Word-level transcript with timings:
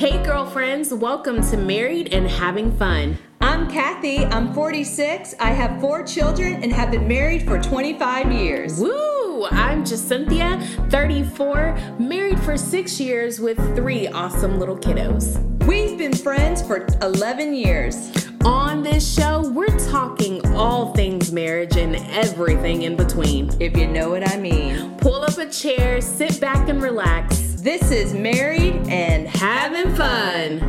Hey, 0.00 0.16
girlfriends, 0.24 0.94
welcome 0.94 1.42
to 1.50 1.58
Married 1.58 2.14
and 2.14 2.26
Having 2.26 2.74
Fun. 2.78 3.18
I'm 3.42 3.70
Kathy. 3.70 4.24
I'm 4.24 4.54
46. 4.54 5.34
I 5.38 5.50
have 5.50 5.78
four 5.78 6.02
children 6.04 6.62
and 6.62 6.72
have 6.72 6.90
been 6.90 7.06
married 7.06 7.42
for 7.42 7.60
25 7.60 8.32
years. 8.32 8.80
Woo! 8.80 9.44
I'm 9.50 9.84
Jacynthia, 9.84 10.90
34, 10.90 11.98
married 11.98 12.40
for 12.40 12.56
six 12.56 12.98
years 12.98 13.40
with 13.40 13.58
three 13.76 14.08
awesome 14.08 14.58
little 14.58 14.78
kiddos. 14.78 15.36
We've 15.66 15.98
been 15.98 16.14
friends 16.14 16.62
for 16.62 16.86
11 17.02 17.52
years. 17.52 18.10
On 18.46 18.82
this 18.82 19.14
show, 19.14 19.50
we're 19.50 19.78
talking 19.90 20.40
all 20.54 20.94
things 20.94 21.30
marriage 21.30 21.76
and 21.76 21.96
everything 22.12 22.84
in 22.84 22.96
between. 22.96 23.54
If 23.60 23.76
you 23.76 23.86
know 23.86 24.08
what 24.08 24.26
I 24.26 24.38
mean. 24.38 24.96
Pull 24.96 25.22
up 25.24 25.36
a 25.36 25.50
chair, 25.50 26.00
sit 26.00 26.40
back 26.40 26.70
and 26.70 26.80
relax. 26.80 27.49
This 27.62 27.90
is 27.90 28.14
Married 28.14 28.88
and 28.88 29.28
Having 29.28 29.94
Fun. 29.94 30.60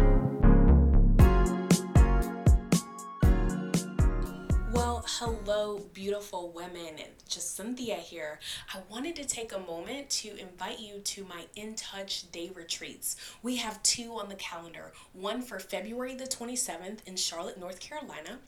Well, 4.74 5.06
hello, 5.08 5.86
beautiful 5.94 6.52
women. 6.52 6.96
Jacynthia 7.30 7.96
here. 7.96 8.42
I 8.74 8.80
wanted 8.90 9.16
to 9.16 9.24
take 9.24 9.54
a 9.54 9.60
moment 9.60 10.10
to 10.10 10.36
invite 10.36 10.82
you 10.82 11.00
to 11.00 11.24
my 11.24 11.46
In 11.56 11.76
Touch 11.76 12.30
Day 12.30 12.52
retreats. 12.54 13.16
We 13.42 13.56
have 13.56 13.82
two 13.84 14.18
on 14.18 14.28
the 14.28 14.36
calendar 14.36 14.92
one 15.14 15.42
for 15.42 15.60
February 15.60 16.16
the 16.16 16.26
27th 16.26 17.08
in 17.08 17.16
Charlotte, 17.16 17.58
North 17.58 17.80
Carolina, 17.80 18.40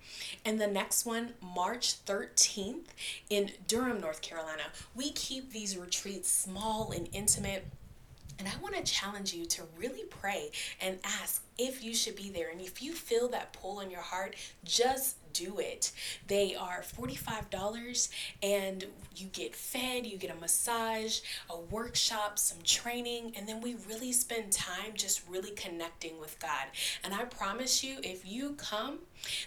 and 0.43 0.59
the 0.59 0.67
next 0.67 1.05
one, 1.05 1.35
March 1.39 2.03
13th 2.05 2.87
in 3.29 3.51
Durham, 3.69 4.01
North 4.01 4.21
Carolina. 4.21 4.63
We 4.93 5.11
keep 5.11 5.53
these 5.53 5.77
retreats 5.77 6.29
small 6.29 6.91
and 6.91 7.07
intimate. 7.13 7.67
And 8.39 8.47
I 8.47 8.51
want 8.61 8.75
to 8.75 8.83
challenge 8.83 9.33
you 9.33 9.45
to 9.45 9.63
really 9.77 10.03
pray 10.09 10.51
and 10.81 10.97
ask 11.03 11.43
if 11.57 11.83
you 11.83 11.93
should 11.93 12.15
be 12.15 12.29
there. 12.29 12.49
And 12.49 12.59
if 12.59 12.81
you 12.81 12.93
feel 12.93 13.27
that 13.29 13.53
pull 13.53 13.79
in 13.79 13.91
your 13.91 14.01
heart, 14.01 14.35
just 14.63 15.17
do 15.33 15.59
it. 15.59 15.91
They 16.27 16.55
are 16.55 16.83
$45 16.83 18.09
and 18.41 18.85
you 19.15 19.27
get 19.27 19.55
fed, 19.55 20.05
you 20.05 20.17
get 20.17 20.31
a 20.31 20.39
massage, 20.39 21.19
a 21.49 21.59
workshop, 21.59 22.39
some 22.39 22.59
training, 22.63 23.33
and 23.35 23.47
then 23.47 23.61
we 23.61 23.75
really 23.87 24.11
spend 24.11 24.51
time 24.51 24.93
just 24.93 25.27
really 25.27 25.51
connecting 25.51 26.19
with 26.19 26.39
God. 26.39 26.67
And 27.03 27.13
I 27.13 27.25
promise 27.25 27.83
you, 27.83 27.97
if 28.03 28.25
you 28.25 28.53
come, 28.53 28.99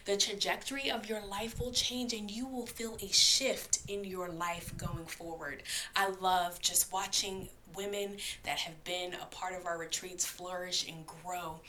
the 0.05 0.17
trajectory 0.17 0.91
of 0.91 1.09
your 1.09 1.25
life 1.25 1.59
will 1.61 1.73
change 1.73 2.12
and 2.12 2.31
you 2.31 2.47
will 2.47 2.67
feel 2.67 2.97
a 3.00 3.09
shift 3.09 3.81
in 3.89 4.05
your 4.05 4.28
life 4.28 4.77
going 4.77 5.06
forward. 5.06 5.62
I 5.95 6.11
love 6.21 6.61
just 6.61 6.93
watching 6.93 7.48
women 7.77 8.16
that 8.44 8.58
have 8.60 8.82
been 8.84 9.14
a 9.14 9.27
part 9.27 9.55
of 9.55 9.66
our 9.66 9.78
retreats 9.78 10.24
flourish 10.24 10.88
and 10.88 11.06
grow. 11.06 11.60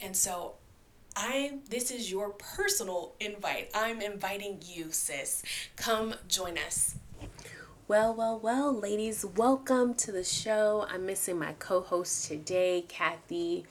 And 0.00 0.16
so 0.16 0.54
I 1.16 1.58
this 1.70 1.90
is 1.90 2.10
your 2.10 2.30
personal 2.30 3.14
invite. 3.20 3.70
I'm 3.74 4.00
inviting 4.00 4.60
you, 4.64 4.92
sis. 4.92 5.42
Come 5.76 6.14
join 6.28 6.58
us. 6.58 6.96
Well, 7.88 8.14
well, 8.14 8.38
well, 8.38 8.72
ladies, 8.72 9.24
welcome 9.24 9.94
to 9.94 10.10
the 10.10 10.24
show. 10.24 10.86
I'm 10.90 11.06
missing 11.06 11.38
my 11.38 11.52
co-host 11.60 12.26
today, 12.26 12.84
Kathy. 12.88 13.64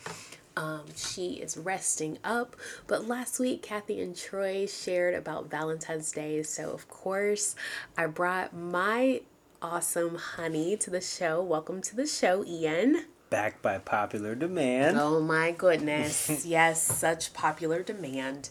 Um, 0.58 0.86
she 0.96 1.34
is 1.34 1.58
resting 1.58 2.18
up. 2.24 2.56
But 2.88 3.10
last 3.10 3.40
week, 3.40 3.62
Kathy 3.62 4.00
and 4.00 4.16
Troy 4.16 4.68
shared 4.68 5.16
about 5.16 5.50
Valentine's 5.50 6.14
Day. 6.14 6.44
So, 6.44 6.72
of 6.72 6.88
course, 6.88 7.56
I 7.98 8.06
brought 8.06 8.56
my 8.56 9.22
awesome 9.66 10.16
honey 10.16 10.78
to 10.78 10.92
the 10.92 11.02
show. 11.02 11.42
Welcome 11.42 11.82
to 11.82 11.96
the 11.96 12.06
show, 12.06 12.46
Ian. 12.46 13.06
Back 13.32 13.64
by 13.64 13.80
popular 13.80 14.36
demand. 14.36 15.00
Oh 15.00 15.20
my 15.20 15.50
goodness. 15.50 16.46
yes, 16.46 16.84
such 16.84 17.34
popular 17.34 17.82
demand. 17.82 18.50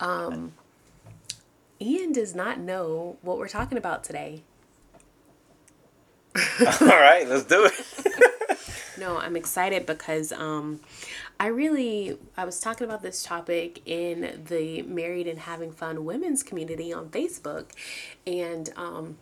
Um, 0.00 0.54
Ian 1.82 2.12
does 2.12 2.34
not 2.34 2.58
know 2.58 3.18
what 3.20 3.36
we're 3.36 3.46
talking 3.46 3.76
about 3.76 4.04
today. 4.04 4.42
All 6.80 6.86
right, 6.86 7.28
let's 7.28 7.44
do 7.44 7.66
it. 7.70 8.58
no, 8.98 9.18
I'm 9.18 9.36
excited 9.36 9.84
because 9.84 10.32
um, 10.32 10.80
I 11.38 11.48
really 11.48 12.16
I 12.38 12.46
was 12.46 12.58
talking 12.58 12.86
about 12.86 13.02
this 13.02 13.22
topic 13.22 13.82
in 13.84 14.44
the 14.48 14.80
Married 14.80 15.26
and 15.26 15.40
Having 15.40 15.72
Fun 15.72 16.06
Women's 16.06 16.42
community 16.42 16.90
on 16.90 17.10
Facebook, 17.10 17.66
and 18.26 18.70
um, 18.76 19.18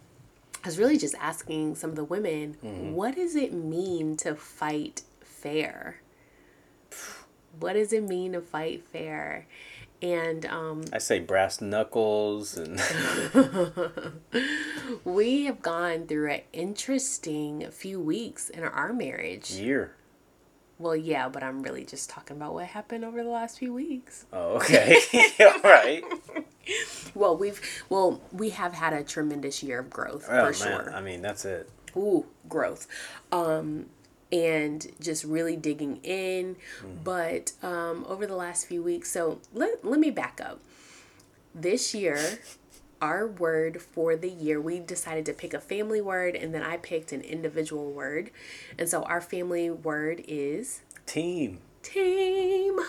I 0.67 0.69
was 0.69 0.81
really 0.81 0.99
just 0.99 1.15
asking 1.21 1.77
some 1.77 1.91
of 1.91 1.97
the 1.97 2.03
women, 2.03 2.57
mm-hmm. 2.61 2.91
what 2.91 3.15
does 3.15 3.37
it 3.37 3.53
mean 3.53 4.17
to 4.17 4.35
fight 4.35 5.03
fair? 5.21 6.01
What 7.59 7.73
does 7.73 7.91
it 7.95 8.03
mean 8.03 8.33
to 8.33 8.43
fight 8.43 8.85
fair? 8.85 9.47
And 10.03 10.45
um, 10.45 10.85
I 10.93 10.99
say 10.99 11.21
brass 11.21 11.63
knuckles 11.63 12.59
and 12.59 12.79
we 15.05 15.45
have 15.45 15.63
gone 15.63 16.07
through 16.07 16.33
an 16.33 16.41
interesting 16.53 17.67
few 17.71 17.99
weeks 17.99 18.51
in 18.51 18.63
our 18.63 18.93
marriage. 18.93 19.53
Year. 19.53 19.95
Well, 20.79 20.97
yeah, 20.97 21.29
but 21.29 21.43
I'm 21.43 21.63
really 21.63 21.85
just 21.85 22.11
talking 22.11 22.37
about 22.37 22.53
what 22.53 22.67
happened 22.67 23.05
over 23.05 23.23
the 23.23 23.31
last 23.31 23.59
few 23.59 23.73
weeks. 23.73 24.27
Oh, 24.33 24.57
okay. 24.57 24.99
All 25.41 25.61
right. 25.63 26.05
well, 27.15 27.37
we've 27.37 27.61
well, 27.89 28.21
we 28.31 28.51
have 28.51 28.75
had 28.75 28.93
a 28.93 29.03
tremendous 29.03 29.63
year 29.63 29.79
of 29.79 29.89
growth 29.89 30.27
oh, 30.29 30.53
for 30.53 30.65
man. 30.67 30.85
sure. 30.85 30.95
I 30.95 31.01
mean, 31.01 31.23
that's 31.23 31.45
it. 31.45 31.71
Ooh, 31.97 32.27
growth. 32.49 32.87
Um 33.33 33.87
and 34.33 34.87
just 35.01 35.25
really 35.25 35.57
digging 35.57 35.99
in. 36.03 36.57
Mm. 36.83 37.05
But 37.05 37.53
um 37.63 38.05
over 38.07 38.27
the 38.27 38.37
last 38.37 38.67
few 38.67 38.83
weeks, 38.83 39.11
so 39.11 39.41
let 39.55 39.83
let 39.83 39.99
me 39.99 40.11
back 40.11 40.41
up. 40.45 40.61
This 41.55 41.95
year 41.95 42.19
our 43.01 43.27
word 43.27 43.81
for 43.81 44.17
the 44.17 44.31
year, 44.31 44.61
we 44.61 44.79
decided 44.81 45.27
to 45.27 45.33
pick 45.33 45.55
a 45.55 45.61
family 45.61 46.01
word 46.01 46.35
and 46.35 46.55
then 46.55 46.63
I 46.63 46.77
picked 46.79 47.13
an 47.13 47.21
individual 47.21 47.91
word. 47.93 48.31
And 48.79 48.89
so 48.89 49.03
our 49.03 49.21
family 49.21 49.71
word 49.71 50.25
is 50.27 50.83
team. 51.07 51.59
Team. 51.83 52.81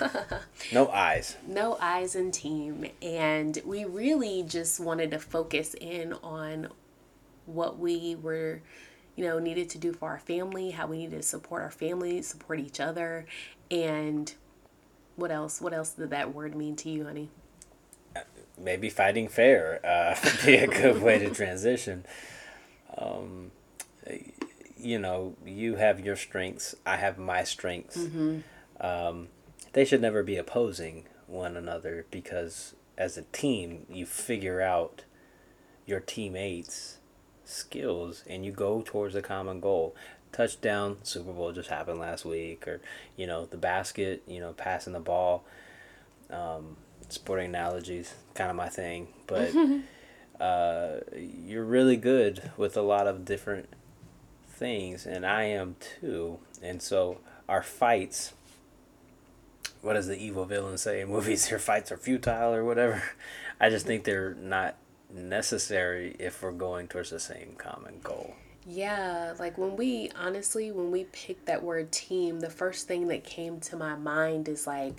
no 0.72 0.88
eyes. 0.88 1.36
No 1.46 1.76
eyes 1.80 2.14
in 2.14 2.30
team. 2.30 2.86
And 3.02 3.60
we 3.64 3.84
really 3.84 4.42
just 4.42 4.80
wanted 4.80 5.10
to 5.12 5.18
focus 5.18 5.74
in 5.80 6.12
on 6.22 6.68
what 7.46 7.78
we 7.78 8.16
were, 8.16 8.62
you 9.16 9.24
know, 9.24 9.38
needed 9.38 9.70
to 9.70 9.78
do 9.78 9.92
for 9.92 10.08
our 10.08 10.18
family, 10.18 10.70
how 10.70 10.86
we 10.86 10.98
needed 10.98 11.16
to 11.16 11.22
support 11.22 11.62
our 11.62 11.70
family, 11.70 12.22
support 12.22 12.60
each 12.60 12.80
other, 12.80 13.26
and 13.70 14.34
what 15.16 15.30
else? 15.30 15.60
What 15.60 15.74
else 15.74 15.90
did 15.90 16.10
that 16.10 16.34
word 16.34 16.54
mean 16.54 16.76
to 16.76 16.90
you, 16.90 17.04
honey? 17.04 17.30
Maybe 18.60 18.90
fighting 18.90 19.28
fair 19.28 19.80
uh, 19.84 20.16
be 20.46 20.56
a 20.56 20.66
good 20.66 21.02
way 21.02 21.18
to 21.18 21.30
transition. 21.30 22.04
Um, 22.96 23.50
you 24.76 24.98
know, 24.98 25.36
you 25.44 25.76
have 25.76 26.00
your 26.00 26.16
strengths, 26.16 26.74
I 26.86 26.96
have 26.96 27.18
my 27.18 27.44
strengths. 27.44 27.98
Mm-hmm. 27.98 28.40
Um, 28.80 29.28
they 29.72 29.84
should 29.84 30.00
never 30.00 30.22
be 30.22 30.36
opposing 30.36 31.04
one 31.26 31.56
another 31.56 32.06
because 32.10 32.74
as 32.96 33.16
a 33.16 33.22
team, 33.22 33.86
you 33.88 34.06
figure 34.06 34.60
out 34.60 35.04
your 35.86 36.00
teammates' 36.00 36.98
skills 37.44 38.24
and 38.28 38.44
you 38.44 38.52
go 38.52 38.82
towards 38.84 39.14
a 39.14 39.22
common 39.22 39.60
goal. 39.60 39.94
Touchdown, 40.32 40.98
Super 41.02 41.32
Bowl 41.32 41.52
just 41.52 41.70
happened 41.70 41.98
last 41.98 42.24
week, 42.24 42.68
or 42.68 42.80
you 43.16 43.26
know 43.26 43.46
the 43.46 43.56
basket, 43.56 44.22
you 44.28 44.38
know 44.38 44.52
passing 44.52 44.92
the 44.92 45.00
ball. 45.00 45.44
Um, 46.30 46.76
sporting 47.12 47.46
analogies, 47.46 48.14
kind 48.34 48.50
of 48.50 48.56
my 48.56 48.68
thing. 48.68 49.08
But 49.26 49.52
uh, 50.40 51.00
you're 51.16 51.64
really 51.64 51.96
good 51.96 52.50
with 52.56 52.76
a 52.76 52.82
lot 52.82 53.06
of 53.06 53.24
different 53.24 53.68
things, 54.48 55.06
and 55.06 55.24
I 55.26 55.44
am 55.44 55.76
too. 56.00 56.38
And 56.62 56.80
so 56.80 57.18
our 57.48 57.62
fights. 57.62 58.32
What 59.82 59.94
does 59.94 60.06
the 60.06 60.16
evil 60.16 60.44
villain 60.44 60.76
say 60.76 61.00
in 61.00 61.08
movies? 61.08 61.50
Your 61.50 61.58
fights 61.58 61.90
are 61.90 61.96
futile 61.96 62.54
or 62.54 62.64
whatever. 62.64 63.02
I 63.58 63.70
just 63.70 63.86
think 63.86 64.04
they're 64.04 64.34
not 64.34 64.76
necessary 65.12 66.14
if 66.18 66.42
we're 66.42 66.52
going 66.52 66.86
towards 66.86 67.10
the 67.10 67.18
same 67.18 67.54
common 67.56 68.00
goal. 68.02 68.34
Yeah, 68.66 69.34
like 69.38 69.56
when 69.58 69.76
we 69.76 70.10
honestly, 70.18 70.70
when 70.70 70.90
we 70.90 71.04
picked 71.04 71.46
that 71.46 71.62
word 71.62 71.90
team, 71.92 72.40
the 72.40 72.50
first 72.50 72.86
thing 72.86 73.08
that 73.08 73.24
came 73.24 73.58
to 73.60 73.76
my 73.76 73.96
mind 73.96 74.48
is 74.48 74.66
like, 74.66 74.94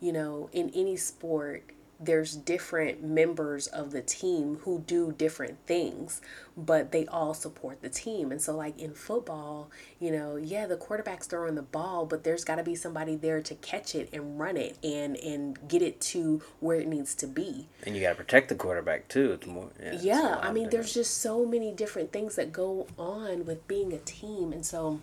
you 0.00 0.12
know, 0.12 0.48
in 0.52 0.70
any 0.74 0.96
sport, 0.96 1.64
there's 1.98 2.36
different 2.36 3.02
members 3.02 3.66
of 3.68 3.90
the 3.90 4.02
team 4.02 4.58
who 4.62 4.80
do 4.86 5.14
different 5.16 5.56
things, 5.66 6.20
but 6.56 6.92
they 6.92 7.06
all 7.06 7.32
support 7.32 7.80
the 7.80 7.88
team. 7.88 8.30
And 8.30 8.40
so, 8.40 8.54
like 8.54 8.78
in 8.78 8.92
football, 8.92 9.70
you 9.98 10.10
know, 10.10 10.36
yeah, 10.36 10.66
the 10.66 10.76
quarterback's 10.76 11.26
throwing 11.26 11.54
the 11.54 11.62
ball, 11.62 12.04
but 12.04 12.24
there's 12.24 12.44
got 12.44 12.56
to 12.56 12.62
be 12.62 12.74
somebody 12.74 13.16
there 13.16 13.40
to 13.42 13.54
catch 13.56 13.94
it 13.94 14.10
and 14.12 14.38
run 14.38 14.56
it 14.56 14.76
and 14.84 15.16
and 15.16 15.68
get 15.68 15.82
it 15.82 16.00
to 16.02 16.42
where 16.60 16.78
it 16.78 16.86
needs 16.86 17.14
to 17.16 17.26
be. 17.26 17.66
And 17.84 17.96
you 17.96 18.02
got 18.02 18.10
to 18.10 18.16
protect 18.16 18.48
the 18.48 18.54
quarterback 18.54 19.08
too. 19.08 19.32
It's 19.32 19.46
more, 19.46 19.70
yeah, 19.82 19.98
yeah 20.02 20.40
I 20.42 20.52
mean, 20.52 20.70
there's 20.70 20.92
just 20.92 21.18
so 21.18 21.46
many 21.46 21.72
different 21.72 22.12
things 22.12 22.36
that 22.36 22.52
go 22.52 22.86
on 22.98 23.46
with 23.46 23.66
being 23.66 23.92
a 23.92 23.98
team, 23.98 24.52
and 24.52 24.66
so 24.66 25.00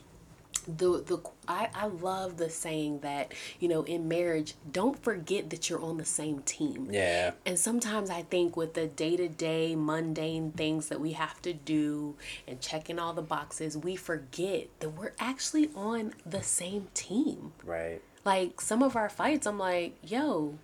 the 0.67 1.03
the 1.05 1.21
I, 1.47 1.69
I 1.75 1.87
love 1.87 2.37
the 2.37 2.49
saying 2.49 2.99
that 3.01 3.33
you 3.59 3.67
know 3.67 3.83
in 3.83 4.07
marriage 4.07 4.55
don't 4.71 5.01
forget 5.03 5.49
that 5.49 5.69
you're 5.69 5.81
on 5.81 5.97
the 5.97 6.05
same 6.05 6.39
team 6.43 6.87
Yeah. 6.91 7.31
and 7.45 7.59
sometimes 7.59 8.09
i 8.09 8.21
think 8.21 8.55
with 8.55 8.73
the 8.73 8.87
day-to-day 8.87 9.75
mundane 9.75 10.51
things 10.51 10.87
that 10.89 10.99
we 11.01 11.13
have 11.13 11.41
to 11.43 11.53
do 11.53 12.15
and 12.47 12.61
checking 12.61 12.97
all 12.99 13.13
the 13.13 13.21
boxes 13.21 13.77
we 13.77 13.95
forget 13.95 14.67
that 14.79 14.89
we're 14.91 15.13
actually 15.19 15.69
on 15.75 16.13
the 16.25 16.41
same 16.43 16.87
team 16.93 17.51
Right. 17.63 18.01
like 18.25 18.61
some 18.61 18.81
of 18.81 18.95
our 18.95 19.09
fights 19.09 19.45
i'm 19.45 19.59
like 19.59 19.97
yo 20.03 20.55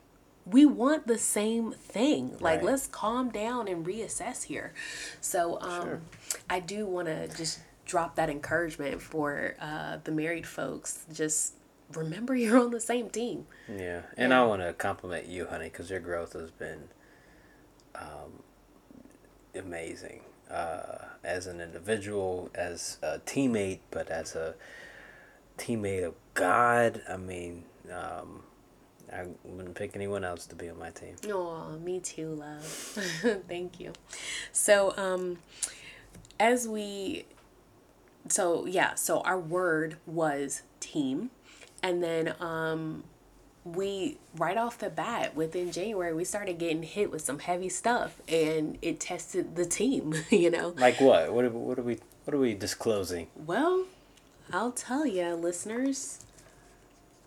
we 0.45 0.65
want 0.65 1.05
the 1.05 1.17
same 1.17 1.73
thing 1.73 2.31
like 2.39 2.59
Right. 2.59 2.63
let's 2.63 2.87
calm 2.87 3.29
down 3.29 3.67
and 3.67 3.85
reassess 3.85 4.43
here 4.43 4.73
so 5.21 5.59
um 5.61 5.81
Sure. 5.83 6.01
i 6.49 6.59
do 6.59 6.85
want 6.85 7.07
to 7.07 7.27
just 7.27 7.59
drop 7.89 8.15
that 8.15 8.29
encouragement 8.29 9.01
for 9.01 9.55
uh 9.59 9.97
the 10.03 10.11
married 10.11 10.45
folks 10.45 11.05
just 11.11 11.55
remember 11.93 12.35
you're 12.41 12.59
on 12.59 12.69
the 12.71 12.79
same 12.79 13.09
team 13.09 13.47
Yeah, 13.67 14.01
and 14.15 14.33
I 14.33 14.43
want 14.45 14.61
to 14.61 14.73
compliment 14.73 15.25
you, 15.25 15.47
honey, 15.47 15.65
because 15.65 15.89
your 15.89 15.99
growth 15.99 16.33
has 16.33 16.51
been 16.51 16.89
um, 17.95 18.43
amazing 19.55 20.21
uh, 20.49 21.05
as 21.23 21.47
an 21.47 21.61
individual, 21.61 22.49
as 22.55 22.97
a 23.01 23.19
teammate, 23.19 23.79
but 23.91 24.09
as 24.09 24.35
a 24.35 24.55
teammate 25.57 26.05
of 26.05 26.13
God. 26.33 27.01
I 27.09 27.17
mean, 27.17 27.63
um, 27.91 28.43
I 29.11 29.25
wouldn't 29.43 29.75
pick 29.75 29.95
anyone 29.95 30.23
else 30.23 30.45
to 30.47 30.55
be 30.55 30.69
on 30.69 30.79
my 30.79 30.91
team. 30.91 31.15
Oh, 31.27 31.77
me 31.83 31.99
too, 31.99 32.35
love. 32.35 32.63
Thank 33.47 33.79
you. 33.79 33.93
So, 34.51 34.93
um, 34.97 35.39
as 36.39 36.67
we, 36.67 37.25
so 38.27 38.65
yeah, 38.65 38.95
so 38.95 39.21
our 39.21 39.39
word 39.39 39.97
was 40.05 40.61
team, 40.79 41.29
and 41.81 42.03
then 42.03 42.35
um, 42.39 43.03
we 43.63 44.17
right 44.35 44.57
off 44.57 44.77
the 44.77 44.89
bat 44.89 45.35
within 45.35 45.71
January 45.71 46.13
we 46.13 46.23
started 46.23 46.57
getting 46.57 46.83
hit 46.83 47.11
with 47.11 47.21
some 47.21 47.39
heavy 47.39 47.69
stuff, 47.69 48.21
and 48.27 48.77
it 48.81 48.99
tested 48.99 49.55
the 49.55 49.65
team. 49.65 50.13
You 50.31 50.51
know, 50.51 50.73
Like 50.77 50.99
what? 51.01 51.33
What 51.33 51.45
are, 51.45 51.49
what 51.49 51.79
are 51.79 51.83
we? 51.83 51.99
What 52.25 52.33
are 52.35 52.39
we 52.39 52.53
disclosing? 52.53 53.27
well, 53.35 53.85
I'll 54.51 54.71
tell 54.71 55.05
you, 55.05 55.33
listeners, 55.35 56.19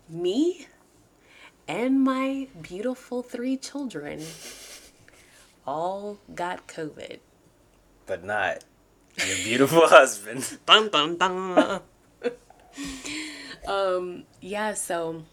me 0.09 0.67
and 1.69 2.03
my 2.03 2.49
beautiful 2.61 3.23
three 3.23 3.57
children 3.57 4.23
all 5.67 6.19
got 6.35 6.67
COVID. 6.67 7.19
But 8.07 8.25
not 8.25 8.65
your 9.19 9.37
beautiful 9.45 9.87
husband. 9.89 10.59
Dun, 10.67 10.89
dun, 10.89 11.17
dun. 11.17 11.81
um, 13.67 14.25
yeah, 14.41 14.75
so 14.75 15.25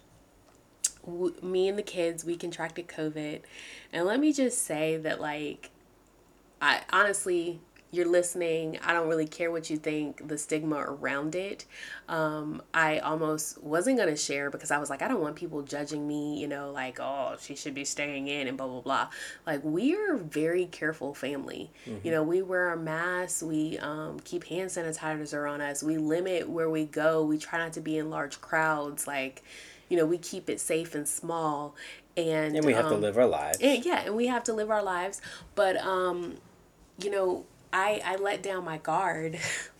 w- 1.05 1.35
me 1.41 1.67
and 1.67 1.77
the 1.77 1.83
kids, 1.83 2.25
we 2.25 2.35
contracted 2.35 2.87
COVID. 2.87 3.41
And 3.91 4.05
let 4.05 4.19
me 4.19 4.33
just 4.33 4.63
say 4.63 4.97
that, 4.97 5.19
like, 5.19 5.71
I 6.61 6.81
honestly, 6.91 7.61
you're 7.91 8.07
listening. 8.07 8.77
I 8.83 8.93
don't 8.93 9.07
really 9.07 9.27
care 9.27 9.51
what 9.51 9.69
you 9.69 9.77
think, 9.77 10.27
the 10.27 10.37
stigma 10.37 10.77
around 10.77 11.33
it. 11.33 11.65
Um, 12.07 12.61
I 12.73 12.99
almost 12.99 13.63
wasn't 13.63 13.97
going 13.97 14.09
to 14.09 14.15
share 14.15 14.51
because 14.51 14.69
I 14.69 14.77
was 14.77 14.89
like, 14.89 15.01
I 15.01 15.07
don't 15.07 15.21
want 15.21 15.35
people 15.35 15.63
judging 15.63 16.07
me, 16.07 16.39
you 16.39 16.47
know, 16.47 16.71
like, 16.71 16.99
oh, 16.99 17.35
she 17.41 17.55
should 17.55 17.73
be 17.73 17.85
staying 17.85 18.27
in 18.27 18.47
and 18.47 18.57
blah, 18.57 18.67
blah, 18.67 18.81
blah. 18.81 19.09
Like, 19.47 19.63
we 19.63 19.95
are 19.95 20.13
a 20.13 20.17
very 20.19 20.65
careful 20.67 21.13
family. 21.13 21.71
You 22.03 22.11
know, 22.11 22.23
we 22.23 22.41
wear 22.43 22.69
our 22.69 22.77
masks, 22.77 23.41
we 23.41 23.79
um, 23.79 24.19
keep 24.19 24.43
hand 24.45 24.69
sanitizer 24.69 25.49
on 25.49 25.59
us, 25.59 25.81
we 25.81 25.97
limit 25.97 26.47
where 26.47 26.69
we 26.69 26.85
go, 26.85 27.23
we 27.23 27.37
try 27.39 27.57
not 27.57 27.73
to 27.73 27.81
be 27.81 27.97
in 27.97 28.09
large 28.11 28.39
crowds. 28.39 29.07
Like, 29.07 29.43
you 29.89 29.97
know, 29.97 30.05
we 30.05 30.19
keep 30.19 30.49
it 30.49 30.59
safe 30.59 30.93
and 30.93 31.07
small. 31.07 31.75
And, 32.15 32.55
And 32.55 32.65
we 32.65 32.73
have 32.73 32.89
to 32.89 32.95
um, 32.95 33.01
live 33.01 33.17
our 33.17 33.25
lives. 33.25 33.57
and 33.61 33.83
yeah, 33.83 34.01
and 34.05 34.15
we 34.15 34.27
have 34.27 34.43
to 34.43 34.53
live 34.53 34.69
our 34.69 34.83
lives. 34.83 35.21
But 35.55 35.77
um, 35.77 36.35
you 37.01 37.09
know, 37.09 37.45
I 37.71 38.01
I 38.03 38.15
let 38.17 38.41
down 38.43 38.65
my 38.65 38.77
guard 38.77 39.37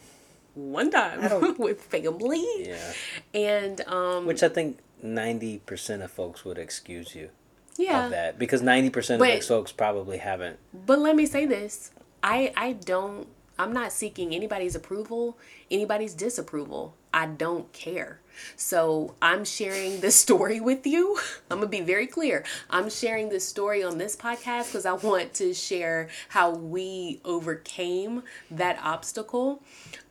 one 0.56 0.92
time 0.92 1.56
with 1.58 1.82
family, 1.82 2.46
Yeah. 2.68 2.94
and 3.34 3.82
um, 3.88 4.26
Which 4.26 4.44
I 4.44 4.50
think 4.50 4.80
90% 5.04 6.04
of 6.04 6.12
folks 6.12 6.44
would 6.44 6.58
excuse 6.58 7.16
you 7.16 7.30
yeah. 7.78 8.06
of 8.06 8.12
that 8.12 8.38
because 8.38 8.62
90% 8.62 9.14
of 9.16 9.20
But- 9.20 9.44
folks 9.44 9.72
probably 9.72 10.18
haven't. 10.18 10.60
But 10.74 11.00
let 11.00 11.16
me 11.16 11.26
say 11.26 11.46
this: 11.46 11.92
I 12.24 12.52
I 12.56 12.74
don't. 12.74 13.28
I'm 13.58 13.74
not 13.74 13.92
seeking 13.92 14.34
anybody's 14.34 14.74
approval, 14.76 15.38
anybody's 15.70 16.14
disapproval. 16.14 16.96
I 17.14 17.26
don't 17.26 17.72
care. 17.74 18.20
So 18.56 19.16
I'm 19.22 19.46
sharing 19.46 20.02
this 20.02 20.16
story 20.16 20.60
with 20.60 20.86
you. 20.86 21.18
I'm 21.52 21.60
gonna 21.60 21.70
be 21.70 21.82
very 21.82 22.08
clear. 22.08 22.44
I'm 22.70 22.90
sharing 22.90 23.30
this 23.30 23.48
story 23.48 23.84
on 23.84 23.98
this 23.98 24.16
podcast 24.16 24.68
because 24.68 24.86
I 24.86 24.94
want 24.94 25.34
to 25.36 25.54
share 25.54 26.10
how 26.30 26.52
we 26.52 27.22
overcame 27.26 28.24
that 28.52 28.80
obstacle. 28.84 29.62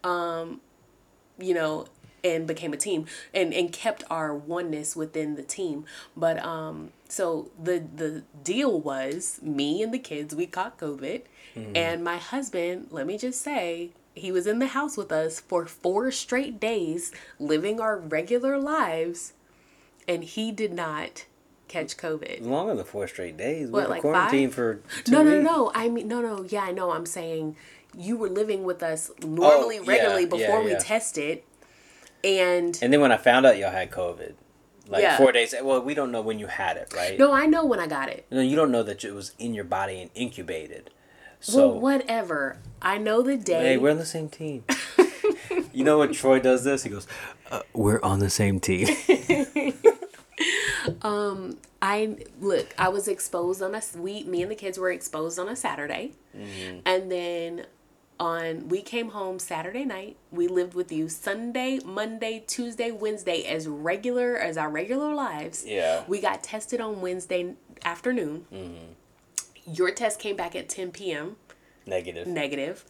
Um, 0.04 0.60
you 1.38 1.54
know, 1.54 1.86
and 2.24 2.46
became 2.48 2.72
a 2.72 2.76
team 2.76 3.06
and 3.32 3.54
and 3.54 3.72
kept 3.72 4.02
our 4.10 4.34
oneness 4.34 4.96
within 4.96 5.36
the 5.36 5.42
team. 5.42 5.84
But 6.16 6.44
um 6.44 6.90
so 7.08 7.50
the 7.62 7.82
the 7.94 8.24
deal 8.42 8.80
was 8.80 9.38
me 9.40 9.82
and 9.82 9.94
the 9.94 9.98
kids 10.00 10.34
we 10.34 10.46
caught 10.46 10.78
COVID 10.78 11.22
and 11.74 12.04
my 12.04 12.18
husband, 12.18 12.88
let 12.90 13.04
me 13.06 13.18
just 13.18 13.40
say, 13.42 13.90
he 14.18 14.30
was 14.32 14.46
in 14.46 14.58
the 14.58 14.68
house 14.68 14.96
with 14.96 15.10
us 15.12 15.40
for 15.40 15.66
four 15.66 16.10
straight 16.10 16.58
days 16.60 17.12
living 17.38 17.80
our 17.80 17.98
regular 17.98 18.58
lives 18.58 19.32
and 20.06 20.24
he 20.24 20.50
did 20.52 20.72
not 20.72 21.26
catch 21.68 21.96
COVID. 21.98 22.40
Longer 22.46 22.74
than 22.74 22.84
four 22.84 23.06
straight 23.08 23.36
days. 23.36 23.68
What, 23.68 23.80
we 23.80 23.82
were 23.84 23.88
like 23.90 24.00
quarantined 24.00 24.52
five? 24.52 24.54
for 24.54 24.74
two 25.04 25.12
No, 25.12 25.22
no, 25.22 25.32
weeks. 25.32 25.44
no. 25.44 25.72
I 25.74 25.88
mean, 25.88 26.08
no, 26.08 26.20
no. 26.22 26.44
Yeah, 26.48 26.62
I 26.62 26.72
know. 26.72 26.92
I'm 26.92 27.04
saying 27.06 27.56
you 27.96 28.16
were 28.16 28.30
living 28.30 28.64
with 28.64 28.82
us 28.82 29.10
normally, 29.22 29.78
Oh, 29.78 29.82
yeah, 29.82 29.88
regularly 29.90 30.22
yeah, 30.22 30.28
before 30.28 30.62
we 30.62 30.70
yeah. 30.72 30.78
tested, 30.78 31.42
and 32.24 32.78
And 32.82 32.92
then 32.92 33.00
when 33.00 33.12
I 33.12 33.16
found 33.16 33.46
out 33.46 33.58
y'all 33.58 33.70
had 33.70 33.90
COVID, 33.90 34.34
like 34.88 35.02
Yeah. 35.02 35.16
four 35.18 35.32
days, 35.32 35.54
well, 35.62 35.80
we 35.82 35.94
don't 35.94 36.10
know 36.10 36.20
when 36.22 36.38
you 36.38 36.46
had 36.46 36.76
it, 36.76 36.92
right? 36.96 37.18
no, 37.18 37.32
I 37.32 37.46
know 37.46 37.64
when 37.64 37.80
I 37.80 37.86
got 37.86 38.08
it. 38.08 38.26
No, 38.30 38.40
you 38.40 38.56
don't 38.56 38.70
know 38.72 38.82
that 38.82 39.04
it 39.04 39.14
was 39.14 39.32
in 39.38 39.54
your 39.54 39.64
body 39.64 40.00
and 40.00 40.10
incubated. 40.14 40.90
So, 41.40 41.68
well, 41.68 41.80
whatever. 41.80 42.58
I 42.82 42.98
know 42.98 43.22
the 43.22 43.36
day. 43.36 43.62
hey, 43.62 43.76
we're 43.76 43.90
on 43.90 43.98
the 43.98 44.04
same 44.06 44.28
team. 44.28 44.64
you 45.72 45.84
know 45.84 45.98
when 45.98 46.12
Troy 46.12 46.40
does 46.40 46.64
this? 46.64 46.82
He 46.84 46.90
goes, 46.90 47.06
uh, 47.50 47.62
"We're 47.72 48.00
on 48.02 48.18
the 48.20 48.30
same 48.30 48.60
team." 48.60 48.88
um, 51.02 51.58
I 51.82 52.16
look. 52.40 52.74
I 52.78 52.88
was 52.88 53.08
exposed 53.08 53.62
on 53.62 53.74
a 53.74 53.82
we. 53.96 54.24
Me 54.24 54.42
and 54.42 54.50
the 54.50 54.54
kids 54.56 54.78
were 54.78 54.90
exposed 54.90 55.38
on 55.38 55.48
a 55.48 55.56
Saturday, 55.56 56.12
Mm-hmm. 56.36 56.78
and 56.86 57.10
then 57.10 57.66
on 58.20 58.68
we 58.68 58.82
came 58.82 59.10
home 59.10 59.38
Saturday 59.38 59.84
night. 59.84 60.16
We 60.30 60.48
lived 60.48 60.74
with 60.74 60.90
you 60.92 61.08
Sunday, 61.08 61.78
Monday, 61.84 62.44
Tuesday, 62.46 62.90
Wednesday 62.90 63.44
as 63.44 63.66
regular 63.68 64.36
as 64.36 64.56
our 64.56 64.68
regular 64.70 65.14
lives. 65.14 65.64
Yeah. 65.66 66.02
We 66.08 66.20
got 66.20 66.42
tested 66.42 66.80
on 66.80 67.00
Wednesday 67.00 67.54
afternoon. 67.84 68.46
Mm-hmm. 68.52 68.92
Your 69.72 69.90
test 69.90 70.18
came 70.20 70.36
back 70.36 70.54
at 70.56 70.68
10 70.68 70.90
p.m. 70.92 71.36
Negative. 71.86 72.26
negative. 72.26 72.84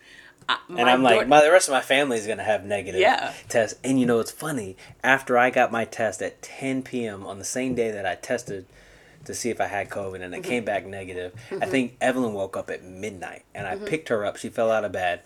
I, 0.48 0.58
And 0.68 0.88
I'm 0.88 1.02
like, 1.02 1.28
my, 1.28 1.42
the 1.42 1.50
rest 1.52 1.68
of 1.68 1.72
my 1.72 1.80
family 1.80 2.16
is 2.18 2.26
gonna 2.26 2.42
have 2.44 2.64
negative 2.64 3.00
Yeah. 3.00 3.32
tests. 3.48 3.78
And 3.84 4.00
you 4.00 4.06
know, 4.06 4.18
it's 4.20 4.30
funny. 4.30 4.76
After 5.04 5.36
I 5.36 5.50
got 5.50 5.70
my 5.72 5.84
test 5.84 6.22
at 6.22 6.40
10 6.42 6.82
p.m. 6.82 7.26
on 7.26 7.38
the 7.38 7.44
same 7.44 7.74
day 7.74 7.90
that 7.90 8.06
I 8.06 8.14
tested 8.14 8.66
to 9.24 9.34
see 9.34 9.50
if 9.50 9.60
I 9.60 9.66
had 9.66 9.90
COVID, 9.90 10.22
and 10.22 10.34
it 10.34 10.38
Mm-hmm. 10.40 10.48
came 10.48 10.64
back 10.64 10.86
negative, 10.86 11.32
I 11.60 11.66
think 11.66 11.96
Evelyn 12.00 12.32
woke 12.32 12.56
up 12.56 12.70
at 12.70 12.82
midnight, 12.84 13.44
and 13.54 13.66
Mm-hmm. 13.66 13.84
I 13.84 13.88
picked 13.88 14.08
her 14.08 14.24
up. 14.24 14.36
She 14.38 14.48
fell 14.48 14.70
out 14.70 14.84
of 14.84 14.92
bed, 14.92 15.20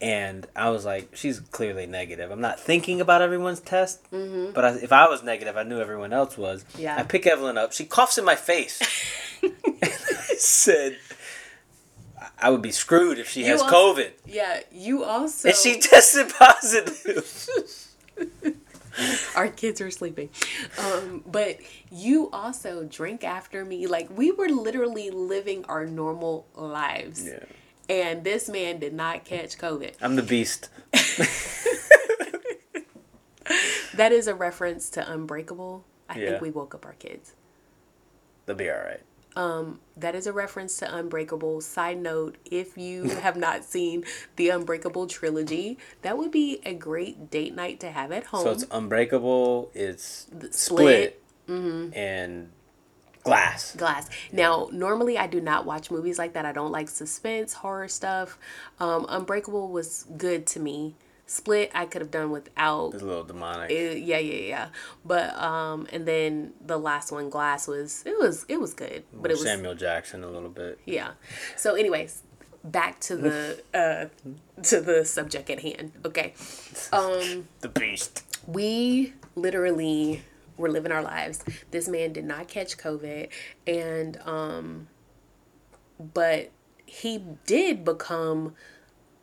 and 0.00 0.46
I 0.54 0.70
was 0.70 0.84
like, 0.84 1.16
she's 1.16 1.40
clearly 1.40 1.86
negative. 1.86 2.30
I'm 2.30 2.40
not 2.40 2.60
thinking 2.60 3.00
about 3.00 3.20
everyone's 3.20 3.60
test, 3.60 4.00
but 4.10 4.64
I, 4.64 4.68
if 4.76 4.92
I 4.92 5.08
was 5.08 5.22
negative, 5.24 5.56
I 5.56 5.64
knew 5.64 5.80
everyone 5.80 6.12
else 6.12 6.38
was. 6.38 6.62
Mm-hmm. 6.64 6.82
Yeah. 6.82 6.96
I 6.98 7.02
pick 7.02 7.26
Evelyn 7.26 7.58
up. 7.58 7.72
She 7.72 7.84
coughs 7.84 8.16
in 8.18 8.24
my 8.24 8.36
face. 8.36 8.80
Said. 10.42 10.98
I 12.38 12.50
would 12.50 12.62
be 12.62 12.72
screwed 12.72 13.18
if 13.18 13.28
she 13.28 13.40
You 13.40 13.46
has 13.52 13.62
also- 13.62 13.94
COVID. 13.94 14.10
yeah, 14.26 14.60
you 14.72 15.04
also. 15.04 15.48
And 15.48 15.56
she 15.56 15.78
tested 15.80 16.28
positive. 16.30 17.48
our 19.36 19.48
kids 19.48 19.80
are 19.80 19.90
sleeping. 19.90 20.28
Um, 20.78 21.22
but 21.26 21.58
you 21.90 22.30
also 22.32 22.84
drink 22.84 23.22
after 23.24 23.64
me. 23.64 23.86
Like 23.86 24.08
we 24.16 24.30
were 24.32 24.48
literally 24.48 25.10
living 25.10 25.64
our 25.66 25.86
normal 25.86 26.46
lives. 26.54 27.24
Yeah. 27.26 27.44
And 27.88 28.24
this 28.24 28.48
man 28.48 28.78
did 28.78 28.92
not 28.94 29.24
catch 29.24 29.58
COVID. 29.58 29.94
I'm 30.00 30.16
the 30.16 30.22
beast. 30.22 30.68
That 33.94 34.10
is 34.10 34.26
a 34.26 34.34
reference 34.34 34.88
to 34.90 35.12
Unbreakable. 35.12 35.84
I 36.08 36.18
Yeah. 36.18 36.30
think 36.30 36.40
we 36.42 36.50
woke 36.50 36.74
up 36.74 36.86
our 36.86 36.94
kids. 36.94 37.34
They'll 38.46 38.56
be 38.56 38.70
all 38.70 38.78
right. 38.78 39.02
Um, 39.34 39.80
that 39.96 40.14
is 40.14 40.26
a 40.26 40.32
reference 40.32 40.76
to 40.78 40.94
Unbreakable. 40.94 41.60
Side 41.62 41.98
note: 41.98 42.36
If 42.50 42.76
you 42.76 43.04
have 43.22 43.36
not 43.36 43.64
seen 43.64 44.04
the 44.36 44.50
Unbreakable 44.50 45.06
trilogy, 45.06 45.78
that 46.02 46.18
would 46.18 46.30
be 46.30 46.60
a 46.64 46.74
great 46.74 47.30
date 47.30 47.54
night 47.54 47.80
to 47.80 47.90
have 47.90 48.12
at 48.12 48.24
home. 48.24 48.42
So 48.44 48.50
it's 48.50 48.66
Unbreakable, 48.70 49.70
it's 49.74 50.26
Split. 50.30 50.54
Split, 50.54 51.18
Mm-hmm. 51.48 51.92
and 51.94 52.50
Glass. 53.24 53.74
Glass. 53.76 54.08
Now, 54.32 54.68
normally 54.72 55.16
I 55.16 55.26
do 55.28 55.40
not 55.40 55.64
watch 55.64 55.90
movies 55.90 56.18
like 56.18 56.32
that. 56.34 56.44
I 56.44 56.52
don't 56.52 56.72
like 56.72 56.88
suspense, 56.88 57.52
horror 57.54 57.86
stuff. 57.88 58.36
Um, 58.80 59.06
Unbreakable 59.08 59.68
was 59.68 60.06
good 60.16 60.46
to 60.48 60.60
me. 60.60 60.94
Split, 61.32 61.70
I 61.74 61.86
could 61.86 62.02
have 62.02 62.10
done 62.10 62.30
without. 62.30 62.92
It's 62.92 63.02
a 63.02 63.06
little 63.06 63.24
demonic. 63.24 63.70
It- 63.70 64.02
yeah, 64.02 64.18
yeah, 64.18 64.34
yeah. 64.48 64.68
But 65.04 65.34
um, 65.36 65.86
and 65.90 66.06
then 66.06 66.52
the 66.64 66.76
last 66.78 67.10
one, 67.10 67.30
Glass, 67.30 67.66
was 67.66 68.02
it 68.04 68.18
was 68.18 68.44
it 68.50 68.60
was 68.60 68.74
good, 68.74 69.04
but 69.14 69.30
it 69.30 69.34
was 69.34 69.44
Samuel 69.44 69.74
Jackson 69.74 70.22
a 70.24 70.28
little 70.28 70.50
bit. 70.50 70.78
yeah. 70.84 71.12
So, 71.56 71.74
anyways, 71.74 72.22
back 72.62 73.00
to 73.00 73.16
the 73.16 73.62
uh 73.74 74.62
to 74.64 74.80
the 74.82 75.04
subject 75.06 75.48
at 75.48 75.60
hand. 75.60 75.92
Okay, 76.04 76.34
um, 76.92 77.48
The 77.60 77.68
Beast. 77.68 78.24
we 78.46 79.14
literally 79.34 80.22
were 80.58 80.68
living 80.70 80.92
our 80.92 81.02
lives. 81.02 81.42
This 81.70 81.88
man 81.88 82.12
did 82.12 82.26
not 82.26 82.46
catch 82.46 82.76
COVID, 82.76 83.28
and 83.66 84.18
um, 84.26 84.88
but 85.98 86.50
he 86.84 87.24
did 87.46 87.86
become 87.86 88.54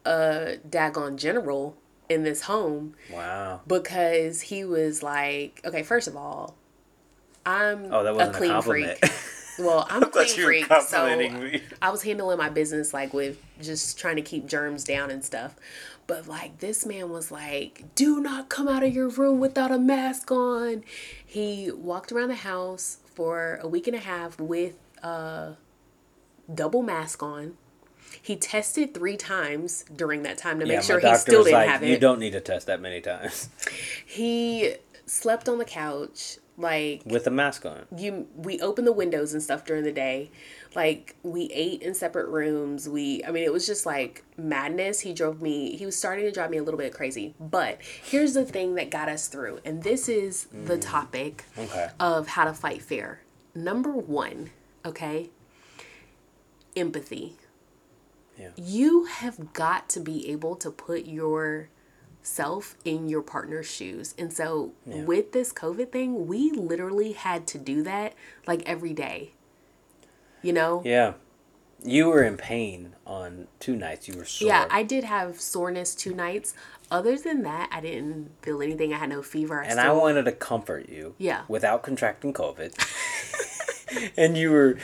a 0.06 0.56
daggone 0.68 1.18
general 1.18 1.78
in 2.10 2.24
this 2.24 2.42
home 2.44 2.96
Wow. 3.12 3.62
because 3.68 4.42
he 4.42 4.66
was 4.66 5.02
like, 5.04 5.62
okay, 5.64 5.84
first 5.84 6.08
of 6.08 6.16
all, 6.18 6.56
I'm 7.46 7.94
Oh, 7.94 8.04
that 8.04 8.14
wasn't 8.16 8.34
a 8.34 8.36
a, 8.36 8.38
clean 8.38 8.52
compliment. 8.52 8.98
freak. 9.00 9.12
Well, 9.60 9.86
I'm 9.90 10.04
a 10.04 10.06
clean 10.06 10.26
thought 10.26 10.38
you 10.38 10.44
were 10.46 10.50
freak, 10.52 10.72
so 10.84 11.18
me. 11.18 11.62
I 11.82 11.90
was 11.90 12.04
handling 12.04 12.38
my 12.38 12.48
business 12.48 12.94
like 12.94 13.14
with 13.14 13.38
just 13.62 14.00
trying 14.00 14.16
to 14.16 14.22
keep 14.22 14.48
germs 14.48 14.86
down 14.86 15.12
and 15.12 15.22
stuff. 15.22 15.58
But 16.08 16.28
like 16.30 16.60
this 16.60 16.86
man 16.86 17.10
was 17.10 17.30
like, 17.30 17.84
"Do 17.94 18.22
not 18.22 18.48
come 18.48 18.70
out 18.70 18.84
of 18.84 18.96
your 18.96 19.10
room 19.10 19.42
without 19.42 19.70
a 19.70 19.78
mask 19.78 20.32
on." 20.32 20.86
He 21.26 21.70
walked 21.74 22.14
around 22.14 22.30
the 22.30 22.36
house 22.36 23.00
for 23.14 23.60
a 23.62 23.68
week 23.68 23.86
and 23.88 23.98
a 23.98 24.00
half 24.00 24.40
with 24.40 24.76
a 25.04 25.56
double 26.54 26.82
mask 26.82 27.22
on. 27.22 27.58
He 28.22 28.36
tested 28.36 28.94
three 28.94 29.18
times 29.18 29.86
during 29.96 30.24
that 30.24 30.38
time 30.38 30.60
to 30.60 30.66
make 30.66 30.82
sure 30.82 31.00
he 31.00 31.16
still 31.16 31.44
didn't 31.44 31.60
like, 31.60 31.70
have 31.70 31.84
it. 31.84 31.90
you 31.90 31.98
don't 31.98 32.20
need 32.20 32.32
to 32.32 32.42
test 32.42 32.68
that 32.68 32.82
many 32.82 33.02
times 33.02 33.50
He 34.06 34.76
slept 35.06 35.50
on 35.50 35.58
the 35.58 35.66
couch 35.66 36.38
like 36.58 37.02
with 37.06 37.26
a 37.26 37.32
mask 37.32 37.66
on. 37.66 37.86
you 37.98 38.28
we 38.36 38.60
opened 38.60 38.86
the 38.86 38.92
windows 38.92 39.34
and 39.34 39.42
stuff 39.42 39.64
during 39.66 39.84
the 39.84 39.92
day 39.94 40.30
like 40.76 41.16
we 41.24 41.44
ate 41.54 41.82
in 41.82 41.94
separate 41.94 42.28
rooms 42.28 42.88
we 42.88 43.24
i 43.24 43.32
mean 43.32 43.44
it 43.44 43.52
was 43.54 43.66
just 43.66 43.86
like 43.86 44.24
madness 44.38 45.00
he 45.00 45.14
drove 45.14 45.42
me 45.42 45.76
he 45.78 45.86
was 45.86 45.96
starting 45.98 46.26
to 46.26 46.32
drive 46.32 46.50
me 46.52 46.58
a 46.58 46.64
little 46.64 46.78
bit 46.78 46.94
crazy 46.94 47.34
but 47.40 47.78
here's 47.82 48.34
the 48.34 48.44
thing 48.44 48.76
that 48.76 48.92
got 48.92 49.08
us 49.08 49.28
through 49.30 49.60
and 49.64 49.84
this 49.84 50.10
is 50.10 50.46
the 50.66 50.76
mm. 50.76 50.82
topic 50.82 51.46
Okay. 51.58 51.88
of 52.00 52.28
how 52.28 52.44
to 52.44 52.54
fight 52.54 52.82
fear. 52.82 53.22
number 53.56 53.94
one 53.94 54.50
okay 54.86 55.30
empathy 56.76 57.38
Yeah. 58.40 58.50
you 58.56 59.06
have 59.06 59.54
got 59.54 59.90
to 59.90 60.00
be 60.00 60.30
able 60.30 60.56
to 60.58 60.72
put 60.72 61.06
yourself 61.06 62.76
in 62.86 63.10
your 63.10 63.22
partner's 63.22 63.70
shoes. 63.70 64.16
And 64.18 64.32
so 64.32 64.74
with 64.86 65.34
this 65.34 65.52
COVID 65.52 65.92
thing, 65.92 66.26
we 66.26 66.52
literally 66.52 67.12
had 67.12 67.46
to 67.48 67.58
do 67.58 67.84
that 67.84 68.14
like 68.48 68.64
every 68.66 68.94
day. 68.94 69.32
You 70.42 70.54
know? 70.54 70.82
Yeah. 70.86 71.14
You 71.84 72.08
were 72.08 72.24
in 72.24 72.38
pain 72.38 72.96
on 73.06 73.48
two 73.60 73.76
nights. 73.76 74.08
You 74.08 74.18
were 74.18 74.26
sore. 74.26 74.48
Yeah, 74.50 74.68
I 74.70 74.84
did 74.84 75.06
have 75.06 75.40
soreness 75.40 75.96
two 75.96 76.14
nights. 76.14 76.54
Other 76.92 77.18
than 77.18 77.44
that, 77.44 77.70
I 77.72 77.80
didn't 77.80 78.32
feel 78.42 78.62
anything. 78.62 78.94
I 78.94 78.98
had 78.98 79.10
no 79.10 79.22
fever. 79.22 79.62
I 79.62 79.68
and 79.68 79.80
I 79.80 79.92
wanted 79.94 80.26
to 80.26 80.32
comfort 80.34 80.90
you. 80.90 81.16
Yeah. 81.18 81.44
Without 81.48 81.84
contracting 81.84 82.34
COVID. 82.34 82.74
and 84.18 84.38
you 84.38 84.52
were 84.52 84.78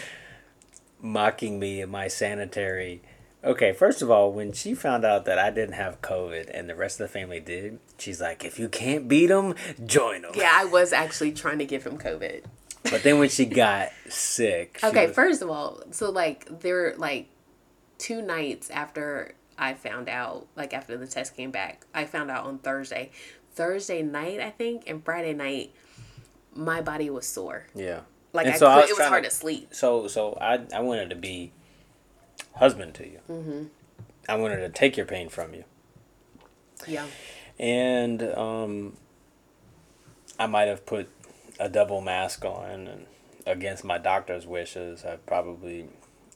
mocking 1.02 1.60
me 1.60 1.82
and 1.82 1.92
my 1.92 2.08
sanitary. 2.08 3.02
Okay, 3.46 3.74
first 3.74 4.02
of 4.02 4.10
all, 4.10 4.32
when 4.32 4.52
she 4.54 4.74
found 4.74 5.06
out 5.06 5.26
that 5.26 5.38
I 5.38 5.52
didn't 5.52 5.76
have 5.76 6.02
COVID 6.02 6.50
and 6.52 6.68
the 6.68 6.76
rest 6.76 7.00
of 7.00 7.08
the 7.08 7.14
family 7.14 7.40
did, 7.40 7.80
she's 8.00 8.20
like, 8.20 8.44
if 8.44 8.58
you 8.58 8.68
can't 8.68 9.08
beat 9.08 9.28
them, 9.28 9.54
join 9.86 10.24
them. 10.24 10.32
Yeah, 10.36 10.52
I 10.54 10.66
was 10.66 10.92
actually 10.92 11.32
trying 11.32 11.60
to 11.60 11.66
give 11.66 11.86
him 11.86 11.98
COVID. 12.00 12.44
But 12.90 13.04
then 13.04 13.20
when 13.20 13.30
she 13.30 13.46
got 13.64 13.90
sick. 14.10 14.80
she 14.82 14.88
Okay, 14.88 15.08
was- 15.08 15.16
first 15.16 15.42
of 15.44 15.50
all, 15.52 15.82
so 15.92 16.10
like 16.10 16.60
there 16.62 16.76
were 16.76 16.96
like 16.98 17.28
two 18.00 18.22
nights 18.24 18.70
after 18.72 19.36
I 19.60 19.76
found 19.76 20.10
out, 20.10 20.48
like 20.56 20.74
after 20.74 20.98
the 20.98 21.06
test 21.08 21.36
came 21.36 21.52
back, 21.52 21.86
I 21.94 22.06
found 22.06 22.32
out 22.32 22.46
on 22.46 22.58
Thursday. 22.58 23.12
Thursday 23.54 24.02
night, 24.02 24.40
I 24.42 24.50
think, 24.50 24.84
and 24.90 25.06
Friday 25.06 25.34
night, 25.34 25.72
my 26.54 26.82
body 26.82 27.10
was 27.10 27.26
sore. 27.28 27.68
Yeah. 27.76 28.02
Like 28.34 28.48
And 28.48 28.56
I 28.56 28.58
so 28.58 28.68
I 28.68 28.78
was 28.82 28.90
it 28.90 28.98
was 28.98 29.08
hard 29.08 29.24
to- 29.24 29.30
to 29.30 29.36
sleep. 29.36 29.68
So 29.74 30.08
so 30.08 30.36
I 30.42 30.62
I 30.74 30.80
wanted 30.82 31.10
to 31.12 31.16
be 31.16 31.52
husband 32.56 32.94
to 32.96 33.08
you. 33.08 33.20
Mm-hmm. 33.30 33.64
I 34.28 34.36
wanted 34.36 34.58
to 34.58 34.70
take 34.70 34.98
your 34.98 35.06
pain 35.06 35.30
from 35.30 35.54
you. 35.54 35.64
Yeah. 36.88 37.06
and 37.60 38.22
um, 38.22 38.98
I 40.40 40.46
might 40.46 40.68
have 40.68 40.86
put 40.86 41.10
a 41.60 41.70
double 41.70 42.02
mask 42.02 42.44
on, 42.46 42.88
and 42.88 43.06
against 43.46 43.84
my 43.84 43.98
doctor's 43.98 44.46
wishes, 44.46 45.06
I 45.06 45.16
probably 45.26 45.88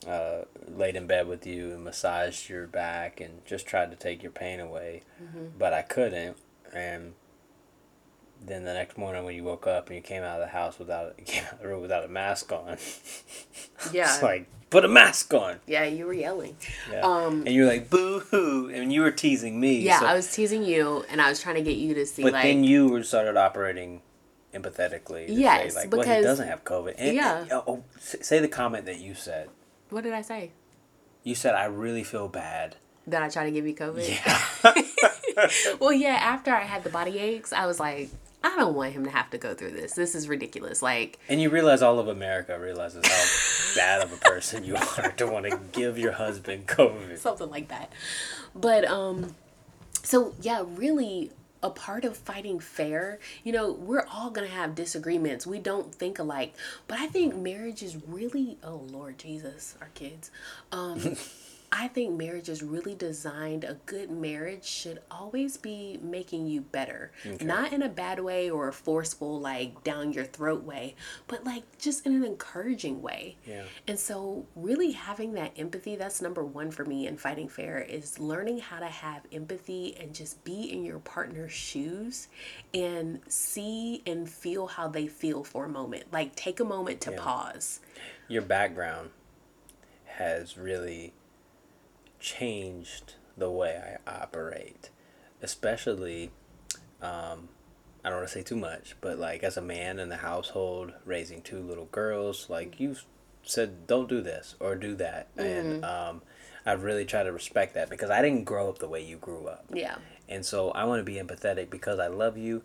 uh, 0.08 0.42
laid 0.66 0.96
in 0.96 1.06
bed 1.06 1.28
with 1.28 1.46
you 1.46 1.72
and 1.72 1.84
massaged 1.84 2.48
your 2.48 2.66
back 2.66 3.20
and 3.20 3.44
just 3.44 3.66
tried 3.66 3.90
to 3.90 3.96
take 3.96 4.22
your 4.22 4.32
pain 4.32 4.60
away, 4.60 5.02
but 5.58 5.72
I 5.74 5.82
couldn't, 5.82 6.36
and 6.72 7.14
then 8.44 8.64
the 8.64 8.72
next 8.74 8.96
morning 8.98 9.24
when 9.24 9.34
you 9.34 9.44
woke 9.44 9.66
up 9.66 9.88
and 9.88 9.96
you 9.96 10.02
came 10.02 10.22
out 10.22 10.40
of 10.40 10.46
the 10.46 10.52
house 10.52 10.78
without 10.78 11.16
came 11.26 11.44
out 11.44 11.60
the 11.60 11.68
room 11.68 11.80
without 11.82 12.04
a 12.04 12.08
mask 12.08 12.50
on, 12.52 12.76
Yeah. 13.92 14.12
it's 14.14 14.22
like 14.22 14.46
put 14.70 14.84
a 14.84 14.88
mask 14.88 15.32
on, 15.34 15.58
yeah, 15.66 15.84
you 15.84 16.06
were 16.06 16.12
yelling. 16.12 16.56
yeah. 16.90 17.00
Um, 17.00 17.40
and 17.46 17.48
you 17.48 17.62
were 17.64 17.68
like 17.68 17.90
boo 17.90 18.20
hoo, 18.20 18.70
and 18.72 18.92
you 18.92 19.02
were 19.02 19.10
teasing 19.10 19.58
me, 19.60 19.80
Yeah, 19.80 20.00
so- 20.00 20.06
I 20.06 20.14
was 20.14 20.32
teasing 20.32 20.62
you, 20.64 21.04
and 21.10 21.20
I 21.20 21.28
was 21.28 21.40
trying 21.40 21.56
to 21.56 21.62
get 21.62 21.76
you 21.76 21.92
to 21.94 22.06
see 22.06 22.22
But 22.22 22.32
like. 22.34 22.44
then 22.44 22.62
you 22.64 22.88
were 22.88 23.02
started 23.02 23.36
operating 23.36 24.00
empathetically. 24.54 25.26
Yes, 25.28 25.74
say, 25.74 25.80
like, 25.80 25.92
well, 25.92 26.02
he 26.02 26.08
because- 26.08 26.24
doesn't 26.24 26.48
have 26.48 26.64
COVID. 26.64 26.94
And, 26.98 27.14
Yeah. 27.16 27.40
and- 27.42 27.52
oh, 27.52 27.84
say 27.98 28.38
the 28.40 28.48
comment 28.48 28.86
that 28.86 28.98
you 29.00 29.14
said. 29.14 29.48
what 29.90 30.04
did 30.04 30.12
I 30.12 30.22
say? 30.22 30.52
You 31.24 31.34
said, 31.34 31.54
"I 31.54 31.64
really 31.66 32.02
feel 32.04 32.28
bad." 32.28 32.76
That 33.06 33.22
I 33.22 33.28
tried 33.28 33.44
to 33.46 33.50
give 33.50 33.66
you 33.66 33.74
COVID. 33.74 34.08
Yeah. 34.08 34.74
Well, 35.80 35.92
yeah, 35.92 36.16
after 36.20 36.52
I 36.52 36.64
had 36.64 36.84
the 36.84 36.90
body 36.90 37.18
aches, 37.18 37.52
I 37.52 37.64
was 37.66 37.80
like, 37.80 38.10
I 38.42 38.56
don't 38.56 38.74
want 38.74 38.92
him 38.92 39.04
to 39.04 39.10
have 39.10 39.30
to 39.30 39.38
go 39.38 39.54
through 39.54 39.72
this. 39.72 39.92
This 39.92 40.14
is 40.14 40.28
ridiculous. 40.28 40.80
Like, 40.82 41.18
and 41.28 41.40
you 41.40 41.50
realize 41.50 41.82
all 41.82 41.98
of 41.98 42.08
America 42.08 42.58
realizes 42.58 43.06
how 43.06 43.74
bad 43.76 44.02
of 44.02 44.12
a 44.12 44.16
person 44.16 44.64
you 44.64 44.76
are 44.76 45.12
to 45.12 45.26
want 45.26 45.46
to 45.46 45.58
give 45.72 45.98
your 45.98 46.12
husband 46.12 46.66
COVID. 46.66 47.18
something 47.18 47.50
like 47.50 47.68
that. 47.68 47.92
But 48.54 48.84
um 48.86 49.34
so 50.02 50.34
yeah, 50.40 50.64
really 50.66 51.30
a 51.62 51.68
part 51.70 52.06
of 52.06 52.16
fighting 52.16 52.58
fair, 52.58 53.18
you 53.44 53.52
know, 53.52 53.70
we're 53.70 54.06
all 54.10 54.30
going 54.30 54.48
to 54.48 54.54
have 54.54 54.74
disagreements. 54.74 55.46
We 55.46 55.58
don't 55.58 55.94
think 55.94 56.18
alike. 56.18 56.54
But 56.88 56.98
I 56.98 57.06
think 57.06 57.36
marriage 57.36 57.82
is 57.82 57.98
really 58.08 58.56
oh 58.64 58.86
Lord 58.90 59.18
Jesus, 59.18 59.76
our 59.80 59.90
kids. 59.94 60.30
Um 60.72 61.16
I 61.72 61.86
think 61.86 62.18
marriage 62.18 62.48
is 62.48 62.64
really 62.64 62.96
designed. 62.96 63.62
A 63.62 63.74
good 63.86 64.10
marriage 64.10 64.64
should 64.64 65.00
always 65.08 65.56
be 65.56 66.00
making 66.02 66.48
you 66.48 66.62
better. 66.62 67.12
Not 67.40 67.72
in 67.72 67.82
a 67.82 67.88
bad 67.88 68.18
way 68.18 68.50
or 68.50 68.66
a 68.68 68.72
forceful, 68.72 69.38
like 69.38 69.84
down 69.84 70.12
your 70.12 70.24
throat 70.24 70.64
way, 70.64 70.96
but 71.28 71.44
like 71.44 71.62
just 71.78 72.04
in 72.06 72.14
an 72.14 72.24
encouraging 72.24 73.00
way. 73.02 73.36
Yeah. 73.46 73.62
And 73.86 73.98
so, 73.98 74.46
really 74.56 74.90
having 74.92 75.34
that 75.34 75.52
empathy, 75.56 75.94
that's 75.94 76.20
number 76.20 76.44
one 76.44 76.72
for 76.72 76.84
me 76.84 77.06
in 77.06 77.16
fighting 77.16 77.48
fair, 77.48 77.78
is 77.80 78.18
learning 78.18 78.58
how 78.58 78.80
to 78.80 78.86
have 78.86 79.22
empathy 79.32 79.96
and 80.00 80.12
just 80.12 80.42
be 80.42 80.72
in 80.72 80.84
your 80.84 80.98
partner's 80.98 81.52
shoes 81.52 82.26
and 82.74 83.20
see 83.28 84.02
and 84.06 84.28
feel 84.28 84.66
how 84.66 84.88
they 84.88 85.06
feel 85.06 85.44
for 85.44 85.66
a 85.66 85.68
moment. 85.68 86.12
Like, 86.12 86.34
take 86.34 86.58
a 86.58 86.64
moment 86.64 87.00
to 87.02 87.12
Yeah. 87.12 87.20
pause. 87.20 87.78
Your 88.26 88.42
background 88.42 89.10
has 90.04 90.58
really 90.58 91.12
changed 92.20 93.14
the 93.36 93.50
way 93.50 93.98
I 94.06 94.22
operate, 94.22 94.90
especially. 95.42 96.30
Um, 97.02 97.48
I 98.04 98.08
don't 98.08 98.18
want 98.18 98.28
to 98.28 98.34
say 98.34 98.42
too 98.42 98.56
much, 98.56 98.94
but 99.00 99.18
like 99.18 99.42
as 99.42 99.56
a 99.56 99.62
man 99.62 99.98
in 99.98 100.08
the 100.08 100.16
household, 100.18 100.92
raising 101.04 101.42
two 101.42 101.60
little 101.60 101.86
girls, 101.86 102.48
like 102.48 102.80
you 102.80 102.96
said, 103.42 103.86
don't 103.86 104.08
do 104.08 104.20
this 104.22 104.54
or 104.60 104.74
do 104.74 104.94
that, 104.96 105.28
and 105.36 105.84
um, 105.84 106.22
I 106.64 106.72
really 106.72 107.04
try 107.04 107.22
to 107.22 107.32
respect 107.32 107.74
that 107.74 107.90
because 107.90 108.10
I 108.10 108.22
didn't 108.22 108.44
grow 108.44 108.68
up 108.68 108.78
the 108.78 108.88
way 108.88 109.02
you 109.04 109.16
grew 109.16 109.46
up, 109.48 109.66
Yeah. 109.72 109.96
and 110.28 110.44
so 110.46 110.70
I 110.70 110.84
want 110.84 111.00
to 111.00 111.04
be 111.04 111.18
empathetic 111.18 111.68
because 111.68 111.98
I 111.98 112.06
love 112.06 112.36
you, 112.38 112.62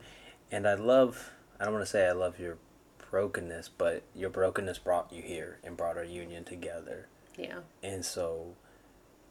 and 0.51 0.67
I 0.67 0.75
love. 0.75 1.31
I 1.59 1.63
don't 1.65 1.73
want 1.73 1.85
to 1.85 1.91
say 1.91 2.07
I 2.07 2.11
love 2.13 2.39
your 2.39 2.57
brokenness, 3.09 3.69
but 3.77 4.03
your 4.13 4.29
brokenness 4.29 4.79
brought 4.79 5.11
you 5.11 5.21
here 5.21 5.59
and 5.63 5.75
brought 5.77 5.97
our 5.97 6.03
union 6.03 6.43
together. 6.43 7.07
Yeah. 7.37 7.59
And 7.83 8.03
so 8.05 8.55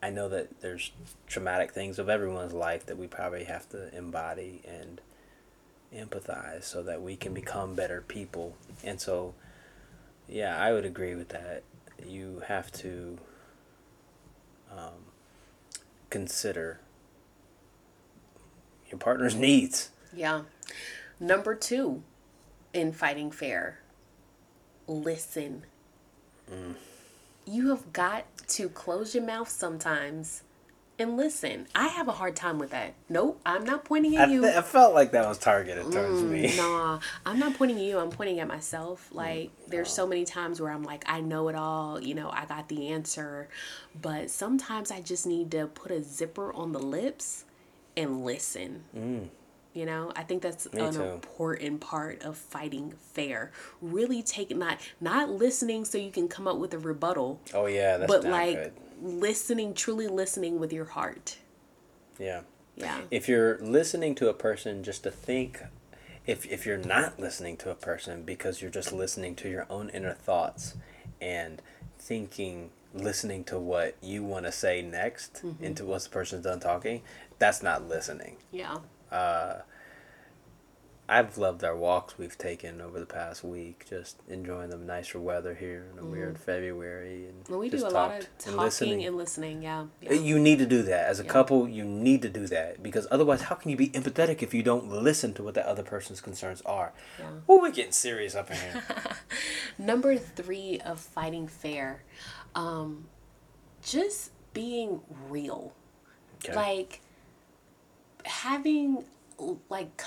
I 0.04 0.10
know 0.10 0.28
that 0.28 0.60
there's 0.60 0.90
traumatic 1.26 1.72
things 1.72 1.98
of 1.98 2.10
everyone's 2.10 2.52
life 2.52 2.84
that 2.86 2.98
we 2.98 3.06
probably 3.06 3.44
have 3.44 3.66
to 3.70 3.96
embody 3.96 4.60
and 4.68 5.00
empathize 5.96 6.64
so 6.64 6.82
that 6.82 7.00
we 7.00 7.16
can 7.16 7.32
become 7.32 7.74
better 7.74 8.04
people. 8.06 8.54
And 8.84 9.00
so, 9.00 9.32
yeah, 10.28 10.62
I 10.62 10.74
would 10.74 10.84
agree 10.84 11.14
with 11.14 11.30
that. 11.30 11.62
You 12.06 12.42
have 12.48 12.70
to 12.72 13.16
um, 14.70 15.06
consider 16.10 16.80
your 18.90 18.98
partner's 18.98 19.34
needs. 19.48 19.88
Yeah. 20.14 20.42
Number 21.18 21.54
two 21.54 22.02
in 22.74 22.92
fighting 22.92 23.30
fair, 23.30 23.80
listen. 24.86 25.62
You 27.46 27.68
have 27.70 27.92
got 27.92 28.24
to 28.48 28.68
close 28.68 29.14
your 29.14 29.24
mouth 29.24 29.48
sometimes 29.48 30.42
and 30.98 31.16
listen. 31.16 31.66
I 31.74 31.88
have 31.88 32.08
a 32.08 32.12
hard 32.12 32.36
time 32.36 32.58
with 32.58 32.70
that. 32.70 32.94
Nope, 33.08 33.40
I'm 33.44 33.64
not 33.64 33.84
pointing 33.84 34.16
at 34.16 34.28
I, 34.28 34.32
you. 34.32 34.42
th- 34.42 34.54
I 34.54 34.62
felt 34.62 34.94
like 34.94 35.10
that 35.12 35.26
was 35.26 35.38
targeted 35.38 35.84
towards 35.90 36.20
mm, 36.22 36.30
me. 36.30 36.54
Nah, 36.56 37.00
I'm 37.26 37.38
not 37.38 37.54
pointing 37.54 37.78
at 37.78 37.82
you. 37.84 37.98
I'm 37.98 38.10
pointing 38.10 38.40
at 38.40 38.48
myself. 38.48 39.08
Mm, 39.10 39.16
like, 39.16 39.50
there's 39.68 39.88
Oh. 39.88 39.94
so 39.94 40.06
many 40.06 40.24
times 40.24 40.60
where 40.60 40.70
I'm 40.70 40.84
like, 40.84 41.04
I 41.06 41.20
know 41.20 41.48
it 41.48 41.54
all. 41.56 42.00
You 42.00 42.14
know, 42.14 42.30
I 42.30 42.44
got 42.46 42.68
the 42.68 42.88
answer. 42.88 43.48
But 44.00 44.30
sometimes 44.30 44.90
I 44.90 45.00
just 45.00 45.26
need 45.26 45.50
to 45.50 45.66
put 45.66 45.90
a 45.90 46.02
zipper 46.02 46.52
on 46.52 46.72
the 46.72 46.80
lips 46.80 47.44
and 47.96 48.24
listen. 48.24 48.84
Mm. 48.96 49.28
You 49.74 49.86
know, 49.86 50.12
I 50.14 50.22
think 50.22 50.40
that's 50.42 50.72
Me 50.72 50.82
an 50.82 50.92
too. 50.94 51.02
important 51.02 51.80
part 51.80 52.22
of 52.22 52.36
fighting 52.38 52.94
fair. 53.12 53.50
Really 53.82 54.22
take 54.22 54.56
not 54.56 54.78
not 55.00 55.30
listening 55.30 55.84
so 55.84 55.98
you 55.98 56.12
can 56.12 56.28
come 56.28 56.46
up 56.46 56.58
with 56.58 56.72
a 56.74 56.78
rebuttal, 56.78 57.40
Oh 57.52 57.66
yeah, 57.66 57.96
that's 57.96 58.10
but 58.10 58.24
like 58.24 58.54
good. 58.56 58.72
listening, 59.02 59.74
truly 59.74 60.06
listening 60.06 60.60
with 60.60 60.72
your 60.72 60.84
heart. 60.86 61.38
Yeah. 62.20 62.42
Yeah. 62.76 63.00
If 63.10 63.28
you're 63.28 63.58
listening 63.58 64.14
to 64.16 64.28
a 64.28 64.34
person 64.34 64.82
just 64.84 65.02
to 65.04 65.10
think, 65.10 65.60
if 66.26 66.46
if 66.46 66.64
you're 66.66 66.76
not 66.78 67.18
listening 67.18 67.56
to 67.58 67.70
a 67.70 67.74
person 67.74 68.22
because 68.22 68.62
you're 68.62 68.70
just 68.70 68.92
listening 68.92 69.34
to 69.36 69.48
your 69.48 69.66
own 69.68 69.88
inner 69.90 70.14
thoughts 70.14 70.76
and 71.20 71.60
thinking, 71.98 72.70
listening 72.94 73.42
to 73.44 73.58
what 73.58 73.96
you 74.00 74.22
want 74.22 74.46
to 74.46 74.52
say 74.52 74.82
next 74.82 75.42
Mm-hmm. 75.44 75.64
into 75.64 75.84
once 75.84 76.04
the 76.04 76.10
person's 76.10 76.44
done 76.44 76.60
talking, 76.60 77.02
that's 77.40 77.60
not 77.62 77.88
listening. 77.88 78.36
Yeah. 78.52 78.78
I've 81.06 81.36
loved 81.36 81.62
our 81.64 81.76
walks 81.76 82.16
we've 82.16 82.36
taken 82.38 82.80
over 82.80 82.98
the 82.98 83.04
past 83.04 83.44
week, 83.44 83.84
just 83.90 84.22
enjoying 84.26 84.70
the 84.70 84.78
nicer 84.78 85.20
weather 85.20 85.54
here 85.54 85.86
in 85.92 85.98
a 85.98 86.04
weird 86.04 86.38
February 86.38 87.26
and 87.26 87.44
Mm-hmm. 87.44 87.52
Well, 87.52 87.60
we 87.60 87.68
do 87.68 87.86
a 87.86 87.88
lot 87.88 88.20
of 88.20 88.38
talking 88.38 88.58
listening. 88.58 89.04
and 89.04 89.16
listening. 89.16 89.62
Yeah. 89.62 89.84
yeah. 90.00 90.14
You 90.14 90.38
need 90.38 90.60
to 90.60 90.66
do 90.66 90.82
that 90.84 91.06
as 91.06 91.20
a 91.20 91.24
couple. 91.24 91.68
You 91.68 91.84
need 91.84 92.22
to 92.22 92.30
do 92.30 92.46
that 92.46 92.82
because 92.82 93.06
otherwise, 93.10 93.42
how 93.42 93.54
can 93.54 93.70
you 93.70 93.76
be 93.76 93.90
empathetic 93.90 94.42
if 94.42 94.54
you 94.54 94.62
don't 94.62 94.88
listen 94.88 95.34
to 95.34 95.42
what 95.42 95.52
the 95.54 95.68
other 95.68 95.82
person's 95.82 96.22
concerns 96.22 96.62
are? 96.62 96.94
Yeah. 97.18 97.26
Oh, 97.48 97.60
we're 97.60 97.70
getting 97.70 97.92
serious 97.92 98.34
up 98.34 98.50
in 98.50 98.56
here. 98.56 98.82
Number 99.78 100.16
three 100.16 100.80
of 100.86 101.00
fighting 101.00 101.48
fair, 101.48 102.02
um, 102.54 103.08
just 103.82 104.30
being 104.54 105.02
real. 105.28 105.74
Okay. 106.42 106.54
Like 106.56 107.00
having, 108.24 109.04
like, 109.68 110.02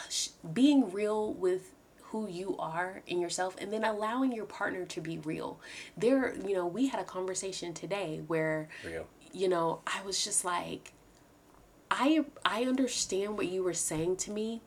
being 0.54 0.92
real 0.92 1.34
with 1.34 1.74
who 2.12 2.28
you 2.30 2.56
are 2.58 3.02
in 3.08 3.20
yourself 3.20 3.56
and 3.60 3.72
then 3.72 3.84
allowing 3.84 4.32
your 4.32 4.46
partner 4.46 4.86
to 4.86 5.02
be 5.02 5.18
real. 5.20 5.60
There, 5.98 6.36
you 6.36 6.56
know, 6.56 6.66
we 6.66 6.88
had 6.88 7.00
a 7.02 7.04
conversation 7.04 7.74
today 7.74 8.22
where, 8.28 8.70
Real. 8.86 9.06
you 9.34 9.50
know, 9.50 9.82
I 9.86 10.02
was 10.04 10.24
just 10.24 10.46
like, 10.46 10.94
I 11.92 12.26
I 12.46 12.64
understand 12.64 13.38
what 13.38 13.48
you 13.48 13.64
were 13.64 13.74
saying 13.74 14.18
to 14.18 14.32
me. 14.32 14.62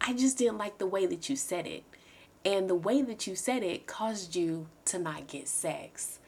I 0.00 0.12
just 0.14 0.38
didn't 0.38 0.58
like 0.58 0.78
the 0.78 0.86
way 0.86 1.06
that 1.06 1.28
you 1.28 1.36
said 1.36 1.66
it. 1.66 1.84
And 2.44 2.68
the 2.68 2.74
way 2.74 3.00
that 3.00 3.26
you 3.26 3.36
said 3.36 3.62
it 3.62 3.86
caused 3.86 4.36
you 4.36 4.66
to 4.86 4.98
not 4.98 5.26
get 5.26 5.48
sex. 5.48 6.18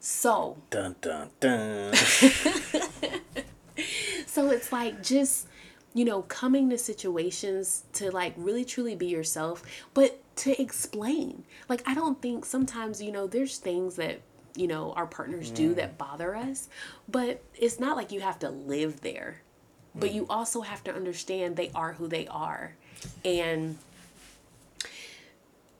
So, 0.00 0.58
Dun 0.70 0.96
dun 1.00 1.30
dun. 1.40 1.94
so 4.26 4.50
it's 4.50 4.70
like 4.70 5.02
just, 5.02 5.48
you 5.94 6.04
know, 6.04 6.22
coming 6.22 6.70
to 6.70 6.78
situations 6.78 7.84
to 7.94 8.10
like 8.10 8.34
really 8.36 8.64
truly 8.64 8.94
be 8.94 9.06
yourself, 9.06 9.62
but 9.94 10.20
to 10.36 10.60
explain. 10.60 11.44
Like, 11.68 11.82
I 11.86 11.94
don't 11.94 12.20
think 12.22 12.44
sometimes, 12.44 13.02
you 13.02 13.10
know, 13.10 13.26
there's 13.26 13.58
things 13.58 13.96
that, 13.96 14.20
you 14.54 14.66
know, 14.66 14.92
our 14.92 15.06
partners 15.06 15.50
do 15.50 15.74
that 15.74 15.94
mm. 15.94 15.98
bother 15.98 16.36
us, 16.36 16.68
but 17.08 17.42
it's 17.54 17.80
not 17.80 17.96
like 17.96 18.12
you 18.12 18.20
have 18.20 18.38
to 18.40 18.50
live 18.50 19.00
there. 19.00 19.42
But 19.94 20.12
you 20.12 20.22
mm. 20.24 20.30
also 20.30 20.60
have 20.60 20.84
to 20.84 20.94
understand 20.94 21.56
they 21.56 21.70
are 21.74 21.94
who 21.94 22.06
they 22.06 22.26
are. 22.28 22.76
And 23.24 23.78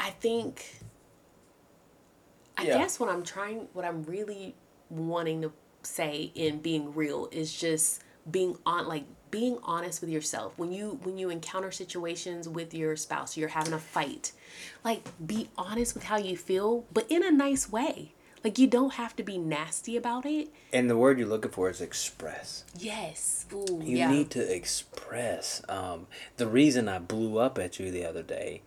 I 0.01 0.11
think 0.11 0.81
I 2.57 2.64
Yeah. 2.64 2.79
guess 2.79 2.99
what 2.99 3.09
I'm 3.09 3.23
trying, 3.23 3.68
what 3.73 3.85
I'm 3.85 4.03
really 4.03 4.57
wanting 4.90 5.42
to 5.42 5.53
say 5.83 6.33
in 6.35 6.59
being 6.59 6.92
real 6.94 7.29
is 7.31 7.53
just 7.53 8.03
being 8.29 8.59
on, 8.66 8.88
like 8.88 9.05
being 9.31 9.59
honest 9.62 10.01
with 10.01 10.11
yourself. 10.11 10.53
When 10.57 10.73
you 10.73 10.99
when 11.03 11.19
you 11.19 11.31
encounter 11.31 11.71
situations 11.71 12.49
with 12.49 12.73
your 12.75 12.97
spouse, 12.97 13.37
you're 13.37 13.49
having 13.51 13.73
a 13.73 13.79
fight, 13.79 14.33
like 14.85 15.09
be 15.25 15.49
honest 15.57 15.95
with 15.95 16.05
how 16.05 16.17
you 16.17 16.37
feel, 16.37 16.85
but 16.93 17.07
in 17.11 17.25
a 17.25 17.31
nice 17.31 17.71
way. 17.71 18.12
Like 18.45 18.57
you 18.57 18.69
don't 18.69 18.95
have 18.95 19.17
to 19.17 19.25
be 19.25 19.37
nasty 19.37 19.97
about 19.97 20.25
it. 20.25 20.49
and 20.73 20.88
the 20.88 20.97
word 20.97 21.19
you're 21.19 21.27
looking 21.27 21.51
for 21.51 21.69
is 21.69 21.81
express. 21.81 22.64
Yes. 22.79 23.47
Ooh, 23.53 23.81
You 23.83 23.97
yeah. 23.99 24.11
need 24.11 24.31
to 24.31 24.55
express. 24.55 25.61
Um, 25.69 26.07
the 26.37 26.47
reason 26.47 26.88
I 26.88 27.01
blew 27.01 27.38
up 27.38 27.59
at 27.59 27.81
you 27.81 27.91
the 27.91 28.05
other 28.05 28.23
day. 28.23 28.62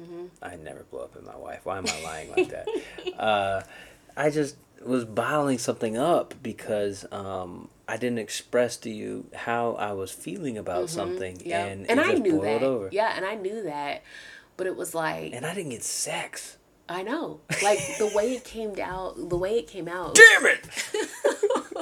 Mm-hmm. 0.00 0.26
I 0.42 0.56
never 0.56 0.84
blew 0.84 1.00
up 1.00 1.14
at 1.14 1.24
my 1.24 1.36
wife. 1.36 1.60
Why 1.64 1.76
am 1.76 1.84
I 1.88 2.02
lying 2.02 2.30
like 2.30 2.48
that? 2.48 2.66
uh, 3.18 3.62
I 4.16 4.30
just 4.30 4.56
was 4.84 5.04
bottling 5.04 5.58
something 5.58 5.96
up 5.96 6.34
because 6.42 7.04
um, 7.12 7.68
I 7.88 7.96
didn't 7.96 8.18
express 8.18 8.76
to 8.78 8.90
you 8.90 9.26
how 9.34 9.72
I 9.74 9.92
was 9.92 10.10
feeling 10.10 10.56
about 10.56 10.88
something, 10.90 11.36
Mm-hmm. 11.36 11.48
yeah. 11.48 11.64
and, 11.66 11.90
And, 11.90 12.00
it 12.00 12.06
I 12.06 12.12
knew 12.14 12.40
that. 12.40 12.62
over. 12.62 12.88
Yeah, 12.92 13.12
and 13.14 13.24
I 13.24 13.34
knew 13.34 13.62
that. 13.64 14.02
But 14.56 14.66
it 14.66 14.76
was 14.76 14.94
like 14.94 15.32
And 15.32 15.44
I 15.46 15.54
didn't 15.54 15.70
get 15.70 15.82
sex. 15.84 16.56
I 16.88 17.02
know. 17.02 17.40
Like 17.62 17.78
the 17.98 18.10
way 18.14 18.34
it 18.34 18.44
came 18.44 18.74
out, 18.82 19.16
the 19.28 19.36
way 19.36 19.58
it 19.58 19.66
came 19.66 19.86
out. 19.88 20.14
Damn 20.16 20.46
it! 20.46 20.66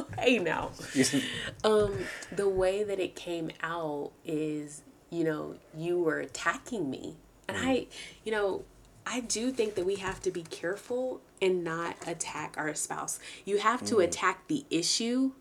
hey 0.19 0.39
now. 0.39 0.71
um 1.65 1.97
the 2.35 2.49
way 2.49 2.83
that 2.85 2.99
it 3.01 3.15
came 3.17 3.51
out 3.63 4.11
is 4.25 4.83
you 5.11 5.25
know 5.25 5.55
you 5.77 5.99
were 6.01 6.19
attacking 6.21 6.91
me 6.91 7.17
and 7.49 7.57
i 7.57 7.87
you 8.25 8.31
know 8.33 8.63
i 9.09 9.21
do 9.21 9.51
think 9.51 9.75
that 9.75 9.85
we 9.87 9.97
have 9.97 10.21
to 10.21 10.31
be 10.31 10.43
careful 10.43 11.21
and 11.41 11.65
not 11.65 11.97
attack 12.07 12.55
our 12.57 12.75
spouse 12.75 13.19
you 13.45 13.59
have 13.59 13.85
to 13.85 13.99
attack 14.01 14.47
the 14.49 14.65
issue 14.71 15.33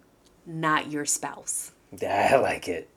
not 0.45 0.91
your 0.91 1.05
spouse 1.05 1.71
Yeah, 2.01 2.31
I 2.33 2.35
like 2.37 2.67
it. 2.67 2.89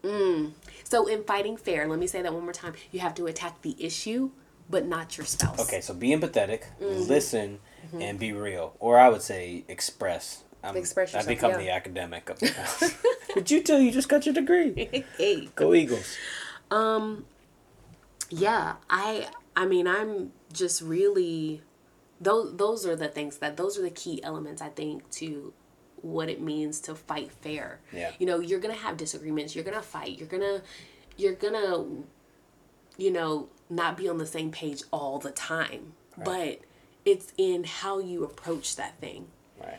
so 0.84 1.06
in 1.06 1.22
fighting 1.24 1.56
fair 1.56 1.86
let 1.86 1.98
me 1.98 2.06
say 2.08 2.22
that 2.22 2.32
one 2.34 2.42
more 2.42 2.52
time 2.52 2.74
you 2.90 2.98
have 3.00 3.14
to 3.16 3.26
attack 3.26 3.62
the 3.62 3.76
issue 3.78 4.30
but 4.68 4.84
not 4.86 5.16
your 5.16 5.26
spouse 5.26 5.60
Okay, 5.60 5.80
so 5.80 5.94
be 5.94 6.10
empathetic, 6.10 6.62
Mm-hmm. 6.80 7.08
listen, 7.08 7.58
and 7.98 8.20
be 8.20 8.32
real. 8.32 8.74
Or 8.78 9.00
I 9.00 9.08
would 9.08 9.20
say 9.22 9.64
express. 9.66 10.44
I'm, 10.62 10.76
Express 10.76 11.12
I've 11.12 11.26
become 11.26 11.50
yeah. 11.52 11.58
the 11.58 11.70
academic 11.70 12.30
of 12.30 12.38
the 12.40 12.52
house. 12.52 12.94
but 13.34 13.50
you 13.50 13.62
too, 13.64 13.82
you 13.82 13.90
just 13.90 14.08
got 14.08 14.26
your 14.26 14.34
degree. 14.34 15.04
hey 15.18 15.48
Go 15.56 15.74
Eagles. 15.74 16.16
Um, 16.70 17.24
yeah 18.28 18.74
i 18.88 19.26
i 19.56 19.66
mean 19.66 19.86
i'm 19.88 20.30
just 20.52 20.82
really 20.82 21.62
those 22.20 22.56
those 22.56 22.84
are 22.86 22.96
the 22.96 23.08
things 23.08 23.38
that 23.38 23.56
those 23.56 23.78
are 23.78 23.82
the 23.82 23.90
key 23.90 24.22
elements 24.22 24.60
i 24.60 24.68
think 24.68 25.08
to 25.10 25.52
what 26.02 26.28
it 26.28 26.40
means 26.40 26.80
to 26.80 26.94
fight 26.94 27.30
fair 27.30 27.80
Yeah. 27.92 28.10
you 28.18 28.26
know 28.26 28.40
you're 28.40 28.60
gonna 28.60 28.74
have 28.74 28.96
disagreements 28.96 29.54
you're 29.54 29.64
gonna 29.64 29.82
fight 29.82 30.18
you're 30.18 30.28
gonna 30.28 30.62
you're 31.16 31.34
gonna 31.34 31.84
you 32.96 33.10
know 33.10 33.48
not 33.68 33.96
be 33.96 34.08
on 34.08 34.18
the 34.18 34.26
same 34.26 34.50
page 34.50 34.82
all 34.90 35.18
the 35.18 35.30
time 35.30 35.92
but 36.24 36.60
it's 37.04 37.32
in 37.38 37.64
how 37.64 37.98
you 37.98 38.24
approach 38.24 38.76
that 38.76 38.98
thing 39.00 39.26
Right. 39.58 39.78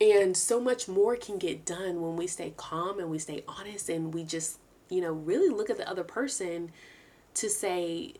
and 0.00 0.36
so 0.36 0.60
much 0.60 0.88
more 0.88 1.16
can 1.16 1.38
get 1.38 1.64
done 1.64 2.00
when 2.00 2.16
we 2.16 2.26
stay 2.26 2.52
calm 2.56 2.98
and 2.98 3.10
we 3.10 3.18
stay 3.18 3.44
honest 3.48 3.88
and 3.88 4.14
we 4.14 4.22
just, 4.24 4.58
you 4.88 5.00
know, 5.00 5.12
really 5.12 5.48
look 5.48 5.70
at 5.70 5.76
the 5.76 5.88
other 5.88 6.04
person 6.04 6.70
to 7.34 7.48
say, 7.50 8.14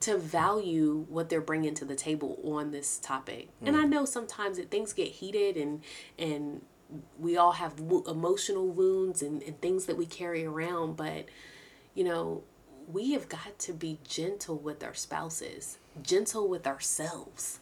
to 0.00 0.16
value 0.16 1.04
what 1.08 1.28
they're 1.28 1.40
bringing 1.40 1.74
to 1.74 1.84
the 1.84 1.94
table 1.94 2.38
on 2.44 2.70
this 2.70 2.98
topic. 2.98 3.48
And 3.62 3.76
I 3.76 3.84
mm. 3.84 3.90
know 3.90 4.04
sometimes 4.06 4.56
that 4.56 4.70
things 4.70 4.94
get 4.94 5.08
heated 5.08 5.56
and, 5.56 5.82
and 6.18 6.62
we 7.18 7.36
all 7.36 7.52
have 7.52 7.78
wo- 7.80 8.04
emotional 8.08 8.66
wounds 8.66 9.20
and, 9.20 9.42
and 9.42 9.60
things 9.60 9.84
that 9.86 9.98
we 9.98 10.06
carry 10.06 10.44
around, 10.44 10.96
but, 10.96 11.26
you 11.94 12.04
know, 12.04 12.42
we 12.90 13.12
have 13.12 13.28
got 13.28 13.58
to 13.58 13.72
be 13.72 13.98
gentle 14.08 14.56
with 14.56 14.82
our 14.82 14.94
spouses, 14.94 15.78
gentle 16.02 16.48
with 16.48 16.66
ourselves. 16.66 17.60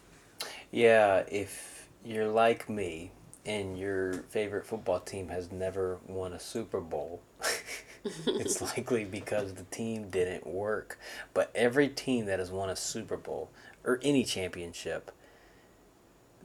Yeah, 0.70 1.24
if 1.28 1.88
you're 2.04 2.28
like 2.28 2.68
me 2.68 3.10
and 3.44 3.78
your 3.78 4.12
favorite 4.28 4.66
football 4.66 5.00
team 5.00 5.28
has 5.28 5.50
never 5.50 5.98
won 6.06 6.32
a 6.32 6.40
Super 6.40 6.80
Bowl, 6.80 7.20
it's 8.04 8.60
likely 8.76 9.04
because 9.04 9.54
the 9.54 9.64
team 9.64 10.10
didn't 10.10 10.46
work. 10.46 10.98
But 11.34 11.50
every 11.54 11.88
team 11.88 12.26
that 12.26 12.38
has 12.38 12.50
won 12.50 12.70
a 12.70 12.76
Super 12.76 13.16
Bowl 13.16 13.50
or 13.84 13.98
any 14.02 14.24
championship, 14.24 15.10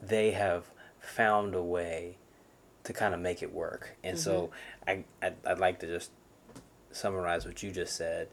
they 0.02 0.32
have 0.32 0.64
found 1.00 1.54
a 1.54 1.62
way 1.62 2.16
to 2.84 2.92
kind 2.92 3.14
of 3.14 3.20
make 3.20 3.42
it 3.42 3.52
work. 3.52 3.96
And 4.02 4.18
so 4.18 4.50
mm-hmm. 4.86 5.02
I, 5.22 5.26
I 5.26 5.32
I'd 5.52 5.58
like 5.58 5.80
to 5.80 5.86
just 5.86 6.10
summarize 6.92 7.44
what 7.44 7.62
you 7.62 7.70
just 7.70 7.96
said. 7.96 8.28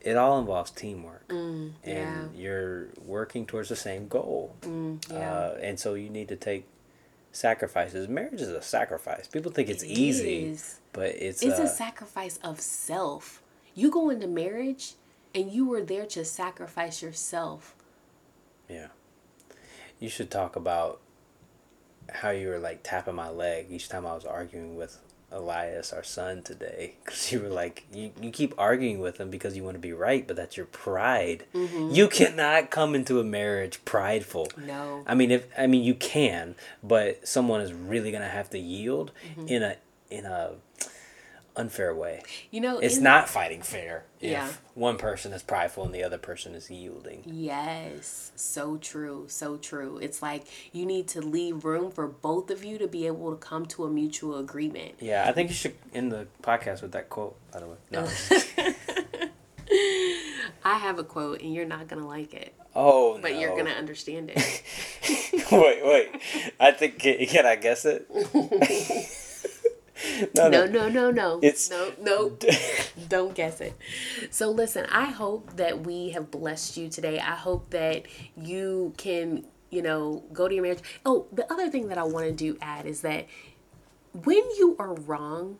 It 0.00 0.16
all 0.16 0.38
involves 0.38 0.70
teamwork, 0.70 1.26
mm, 1.28 1.72
and 1.82 2.30
yeah. 2.32 2.40
you're 2.40 2.88
working 3.04 3.44
towards 3.44 3.70
the 3.70 3.76
same 3.76 4.06
goal. 4.06 4.54
Mm, 4.60 5.10
yeah. 5.10 5.32
Uh, 5.32 5.58
and 5.60 5.80
so 5.80 5.94
you 5.94 6.10
need 6.10 6.28
to 6.28 6.36
take 6.36 6.66
sacrifices. 7.36 8.08
Marriage 8.08 8.40
is 8.40 8.48
a 8.48 8.62
sacrifice. 8.62 9.28
People 9.28 9.52
think 9.52 9.68
it's 9.68 9.82
It 9.82 9.88
easy, 9.90 10.44
is. 10.46 10.80
but 10.92 11.10
it's, 11.10 11.42
It's 11.42 11.58
uh, 11.60 11.64
a 11.64 11.68
sacrifice 11.68 12.38
of 12.42 12.60
self. 12.60 13.42
You 13.74 13.90
go 13.90 14.10
into 14.10 14.26
marriage 14.26 14.94
and 15.34 15.52
you 15.52 15.66
were 15.68 15.82
there 15.82 16.06
to 16.06 16.24
sacrifice 16.24 17.02
yourself. 17.02 17.74
yeah. 18.68 18.88
You 19.98 20.08
should 20.10 20.30
talk 20.30 20.56
about 20.56 21.00
how 22.12 22.28
you 22.30 22.48
were 22.48 22.58
like 22.58 22.80
tapping 22.82 23.14
my 23.14 23.30
leg 23.30 23.68
each 23.70 23.88
time 23.88 24.06
I 24.06 24.14
was 24.14 24.24
arguing 24.26 24.76
with 24.76 24.98
Elias, 25.32 25.92
our 25.92 26.04
son, 26.04 26.42
today. 26.42 26.94
Because 27.04 27.32
you 27.32 27.40
were 27.40 27.48
like, 27.48 27.84
you, 27.92 28.12
you 28.20 28.30
keep 28.30 28.54
arguing 28.56 29.00
with 29.00 29.18
him 29.18 29.28
because 29.28 29.56
you 29.56 29.64
want 29.64 29.74
to 29.74 29.80
be 29.80 29.92
right, 29.92 30.26
but 30.26 30.36
that's 30.36 30.56
your 30.56 30.66
pride. 30.66 31.44
Mm-hmm. 31.54 31.90
You 31.90 32.08
cannot 32.08 32.70
come 32.70 32.94
into 32.94 33.18
a 33.20 33.24
marriage 33.24 33.84
prideful. 33.84 34.48
No. 34.56 35.02
I 35.06 35.14
mean, 35.14 35.30
if 35.30 35.46
I 35.58 35.66
mean 35.66 35.82
you 35.82 35.94
can, 35.94 36.54
but 36.82 37.26
someone 37.26 37.60
is 37.60 37.72
really 37.72 38.12
gonna 38.12 38.28
have 38.28 38.50
to 38.50 38.58
yield 38.58 39.10
Mm-hmm. 39.30 39.48
in 39.48 39.62
a 39.62 39.76
in 40.10 40.24
a 40.24 40.52
unfair 41.56 41.94
way. 41.94 42.22
You 42.50 42.60
know, 42.60 42.78
It's 42.78 42.98
not 42.98 43.28
fighting 43.28 43.62
fair 43.62 44.04
if 44.20 44.30
Yeah. 44.30 44.52
one 44.74 44.96
person 44.98 45.32
is 45.32 45.42
prideful 45.42 45.84
and 45.84 45.94
the 45.94 46.02
other 46.02 46.18
person 46.18 46.54
is 46.54 46.70
yielding. 46.70 47.22
Yes, 47.26 48.32
so 48.36 48.76
true, 48.76 49.24
so 49.28 49.56
true. 49.56 49.98
It's 49.98 50.20
like 50.22 50.44
you 50.72 50.84
need 50.86 51.08
to 51.08 51.20
leave 51.20 51.64
room 51.64 51.90
for 51.90 52.06
both 52.06 52.50
of 52.50 52.62
you 52.64 52.78
to 52.78 52.86
be 52.86 53.06
able 53.06 53.30
to 53.30 53.36
come 53.38 53.66
to 53.66 53.84
a 53.84 53.90
mutual 53.90 54.38
agreement. 54.38 54.94
Yeah, 55.00 55.24
I 55.28 55.32
think 55.32 55.48
you 55.50 55.54
should 55.56 55.74
end 55.94 56.12
the 56.12 56.26
podcast 56.42 56.82
with 56.82 56.92
that 56.92 57.08
quote. 57.08 57.36
By 57.52 57.60
the 57.60 57.66
way, 57.66 57.76
no. 57.90 58.06
I 60.64 60.78
have 60.78 60.98
a 60.98 61.04
quote 61.04 61.42
and 61.42 61.54
you're 61.54 61.64
not 61.64 61.88
going 61.88 62.00
to 62.02 62.08
like 62.08 62.34
it, 62.34 62.52
oh, 62.74 63.18
but 63.20 63.36
you're 63.36 63.50
going 63.50 63.66
to 63.66 63.72
understand 63.72 64.30
it. 64.34 64.62
wait, 65.52 65.84
wait. 65.84 66.20
I 66.58 66.72
think 66.72 66.98
can 66.98 67.46
I 67.46 67.56
guess 67.56 67.84
it? 67.84 68.08
no, 70.34 70.48
no, 70.48 70.66
no, 70.66 70.88
no, 70.88 71.10
no. 71.10 71.38
It's- 71.42 71.70
no, 71.70 71.92
no. 72.00 72.36
Don't 73.08 73.34
guess 73.34 73.60
it. 73.60 73.74
So 74.30 74.50
listen, 74.50 74.86
I 74.90 75.06
hope 75.06 75.56
that 75.56 75.80
we 75.84 76.10
have 76.10 76.30
blessed 76.30 76.76
you 76.76 76.88
today. 76.88 77.18
I 77.18 77.34
hope 77.34 77.70
that 77.70 78.04
you 78.36 78.92
can, 78.96 79.44
you 79.70 79.82
know, 79.82 80.24
go 80.32 80.48
to 80.48 80.54
your 80.54 80.62
marriage. 80.62 80.80
Oh, 81.04 81.26
the 81.32 81.50
other 81.52 81.68
thing 81.70 81.88
that 81.88 81.98
I 81.98 82.04
want 82.04 82.26
to 82.26 82.32
do 82.32 82.56
add 82.60 82.86
is 82.86 83.00
that 83.02 83.26
when 84.12 84.42
you 84.58 84.76
are 84.78 84.94
wrong 84.94 85.58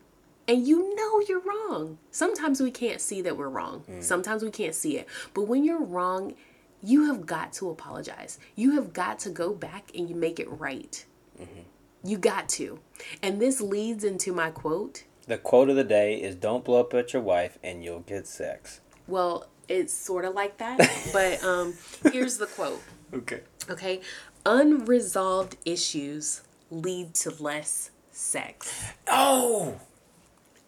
and 0.48 0.66
you 0.66 0.94
know 0.94 1.20
you're 1.28 1.40
wrong, 1.40 1.98
sometimes 2.10 2.60
we 2.60 2.70
can't 2.70 3.00
see 3.00 3.20
that 3.22 3.36
we're 3.36 3.48
wrong. 3.48 3.84
Mm. 3.90 4.02
Sometimes 4.02 4.42
we 4.42 4.50
can't 4.50 4.74
see 4.74 4.96
it. 4.98 5.08
But 5.34 5.42
when 5.42 5.64
you're 5.64 5.82
wrong, 5.82 6.34
you 6.82 7.06
have 7.06 7.26
got 7.26 7.52
to 7.54 7.70
apologize. 7.70 8.38
You 8.54 8.72
have 8.72 8.92
got 8.92 9.18
to 9.20 9.30
go 9.30 9.52
back 9.54 9.90
and 9.94 10.08
you 10.08 10.14
make 10.14 10.38
it 10.38 10.48
right. 10.50 11.04
Mm-hmm. 11.40 11.60
You 12.06 12.18
got 12.18 12.48
to. 12.50 12.78
And 13.20 13.40
this 13.40 13.60
leads 13.60 14.04
into 14.04 14.32
my 14.32 14.50
quote. 14.50 15.02
The 15.26 15.38
quote 15.38 15.68
of 15.68 15.74
the 15.76 15.84
day 15.84 16.22
is 16.22 16.36
"Don't 16.36 16.64
blow 16.64 16.80
up 16.80 16.94
at 16.94 17.12
your 17.12 17.22
wife, 17.22 17.58
and 17.64 17.82
you'll 17.82 18.00
get 18.00 18.28
sex." 18.28 18.80
Well, 19.08 19.48
it's 19.68 19.92
sort 19.92 20.24
of 20.24 20.34
like 20.34 20.58
that, 20.58 20.78
but 21.12 21.42
um, 21.42 21.74
here's 22.12 22.38
the 22.38 22.46
quote. 22.46 22.80
Okay. 23.12 23.40
Okay, 23.68 24.00
unresolved 24.44 25.56
issues 25.64 26.42
lead 26.70 27.14
to 27.14 27.30
less 27.42 27.90
sex. 28.12 28.92
Oh. 29.08 29.80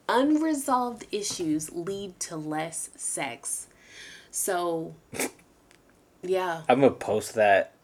Unresolved 0.08 1.06
issues 1.12 1.70
lead 1.70 2.18
to 2.18 2.36
less 2.36 2.90
sex. 2.96 3.68
So, 4.32 4.94
yeah, 6.22 6.62
I'm 6.68 6.80
gonna 6.80 6.92
post 6.92 7.34
that 7.34 7.74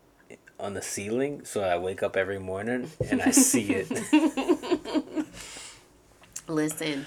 on 0.64 0.74
the 0.74 0.83
ceiling 0.83 1.44
so 1.44 1.62
I 1.62 1.77
wake 1.77 2.03
up 2.03 2.16
every 2.16 2.40
morning 2.40 2.90
and 3.11 3.22
I 3.22 3.31
see 3.31 3.74
it. 3.74 5.27
listen. 6.48 7.07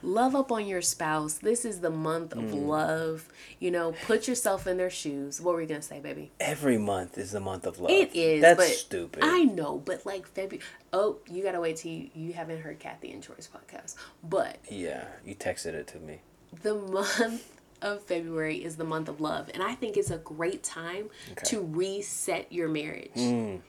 Love 0.00 0.36
up 0.36 0.52
on 0.52 0.64
your 0.64 0.80
spouse. 0.80 1.34
This 1.34 1.64
is 1.64 1.80
the 1.80 1.90
month 1.90 2.32
of 2.32 2.44
mm. 2.44 2.66
love. 2.66 3.28
You 3.58 3.72
know, 3.72 3.94
put 4.06 4.28
yourself 4.28 4.68
in 4.68 4.76
their 4.76 4.90
shoes. 4.90 5.40
What 5.40 5.54
were 5.54 5.60
you 5.60 5.66
gonna 5.66 5.82
say, 5.82 5.98
baby? 5.98 6.30
every 6.38 6.78
month 6.78 7.18
is 7.18 7.32
the 7.32 7.40
month 7.40 7.66
of 7.66 7.80
love. 7.80 7.90
It 7.90 8.14
is. 8.14 8.40
That's 8.40 8.78
stupid. 8.78 9.24
I 9.24 9.42
know, 9.42 9.78
but 9.84 10.06
like 10.06 10.26
February. 10.26 10.64
Oh, 10.92 11.18
you 11.28 11.42
gotta 11.42 11.60
wait 11.60 11.78
till 11.78 11.90
you, 11.90 12.10
you 12.14 12.32
haven't 12.32 12.60
heard 12.60 12.78
Kathy 12.78 13.10
and 13.10 13.22
Troy's 13.22 13.48
podcast. 13.52 13.96
But 14.22 14.58
yeah, 14.70 15.04
you 15.24 15.34
texted 15.34 15.74
it 15.74 15.88
to 15.88 15.98
me. 15.98 16.20
the 16.62 16.74
month 16.76 17.57
of 17.82 18.02
February 18.02 18.64
is 18.64 18.76
the 18.76 18.84
month 18.84 19.08
of 19.08 19.20
love, 19.20 19.50
and 19.54 19.62
I 19.62 19.74
think 19.74 19.96
it's 19.96 20.10
a 20.10 20.18
great 20.18 20.62
time 20.62 21.10
to 21.44 21.60
reset 21.62 22.52
your 22.52 22.68
marriage. 22.68 23.10
Mm. 23.14 23.60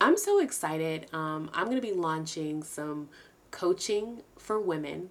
I'm 0.00 0.16
so 0.16 0.40
excited. 0.40 1.12
Um, 1.12 1.50
I'm 1.52 1.66
gonna 1.66 1.80
be 1.80 1.92
launching 1.92 2.62
some 2.62 3.08
coaching 3.50 4.22
for 4.38 4.60
women, 4.60 5.10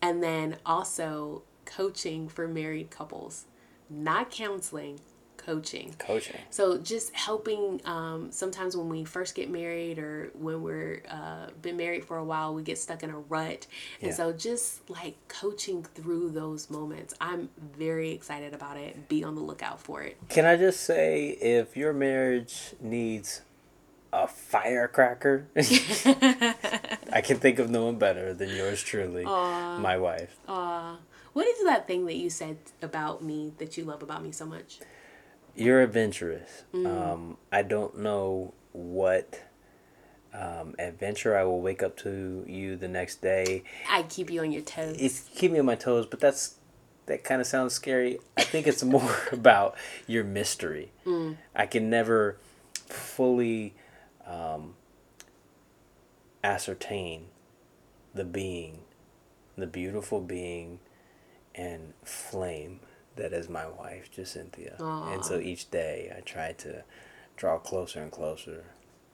and 0.00 0.22
then 0.22 0.56
also 0.64 1.42
coaching 1.64 2.28
for 2.28 2.46
married 2.48 2.90
couples. 2.90 3.46
Not 3.88 4.30
counseling, 4.30 5.00
coaching. 5.44 5.94
Coaching. 5.98 6.36
So 6.50 6.78
just 6.78 7.14
helping. 7.14 7.80
Um, 7.84 8.30
sometimes 8.30 8.76
when 8.76 8.88
we 8.88 9.04
first 9.04 9.34
get 9.34 9.50
married, 9.50 9.98
or 9.98 10.30
when 10.34 10.62
we're 10.62 11.02
uh, 11.08 11.46
been 11.62 11.76
married 11.76 12.04
for 12.04 12.16
a 12.18 12.24
while, 12.24 12.54
we 12.54 12.62
get 12.62 12.78
stuck 12.78 13.02
in 13.02 13.10
a 13.10 13.18
rut, 13.18 13.66
and 14.00 14.10
Yeah. 14.10 14.14
so 14.14 14.32
just 14.32 14.88
like 14.90 15.16
coaching 15.28 15.82
through 15.82 16.30
those 16.30 16.70
moments, 16.70 17.14
I'm 17.20 17.48
very 17.76 18.10
excited 18.10 18.54
about 18.54 18.76
it. 18.76 19.08
Be 19.08 19.24
on 19.24 19.34
the 19.34 19.40
lookout 19.40 19.80
for 19.80 20.02
it. 20.02 20.16
Can 20.28 20.44
I 20.44 20.56
just 20.56 20.80
say, 20.80 21.28
if 21.30 21.76
your 21.76 21.92
marriage 21.92 22.74
needs 22.80 23.42
a 24.12 24.26
firecracker, 24.26 25.46
I 25.56 27.22
can 27.24 27.38
think 27.38 27.58
of 27.58 27.70
no 27.70 27.84
one 27.86 27.96
better 27.96 28.34
than 28.34 28.48
yours 28.50 28.82
truly, 28.82 29.24
my 29.24 29.96
wife. 29.96 30.36
What 31.32 31.46
is 31.46 31.64
that 31.64 31.86
thing 31.86 32.06
that 32.06 32.16
you 32.16 32.28
said 32.28 32.56
about 32.82 33.22
me 33.22 33.52
that 33.58 33.76
you 33.76 33.84
love 33.84 34.02
about 34.02 34.22
me 34.24 34.32
so 34.32 34.46
much? 34.46 34.80
You're 35.60 35.82
adventurous. 35.82 36.64
Mm. 36.72 36.86
Um, 36.86 37.36
I 37.52 37.62
don't 37.62 37.98
know 37.98 38.54
what 38.72 39.42
um, 40.32 40.74
adventure 40.78 41.36
I 41.36 41.44
will 41.44 41.60
wake 41.60 41.82
up 41.82 41.98
to 41.98 42.44
you 42.46 42.76
the 42.76 42.88
next 42.88 43.20
day. 43.20 43.64
I 43.88 44.04
keep 44.04 44.30
you 44.30 44.40
on 44.40 44.52
your 44.52 44.62
toes. 44.62 44.96
It's 44.98 45.28
keep 45.34 45.52
me 45.52 45.58
on 45.58 45.66
my 45.66 45.74
toes, 45.74 46.06
but 46.06 46.18
that's 46.18 46.54
that 47.06 47.24
kind 47.24 47.42
of 47.42 47.46
sounds 47.46 47.74
scary. 47.74 48.18
I 48.38 48.42
think 48.42 48.66
it's 48.66 48.82
more 48.82 49.14
about 49.32 49.76
your 50.06 50.24
mystery. 50.24 50.92
I 51.54 51.66
can 51.66 51.90
never 51.90 52.38
fully 52.72 53.74
um, 54.26 54.74
ascertain 56.42 57.26
the 58.14 58.24
being, 58.24 58.78
the 59.58 59.66
beautiful 59.66 60.20
being 60.20 60.78
and 61.54 61.92
flame 62.04 62.80
that 63.16 63.32
is 63.32 63.48
my 63.48 63.66
wife, 63.66 64.10
Jacynthia. 64.14 64.78
And 65.12 65.24
so 65.24 65.38
each 65.38 65.70
day 65.70 66.12
I 66.16 66.20
try 66.20 66.52
to 66.58 66.84
draw 67.36 67.58
closer 67.58 68.02
and 68.02 68.10
closer 68.12 68.64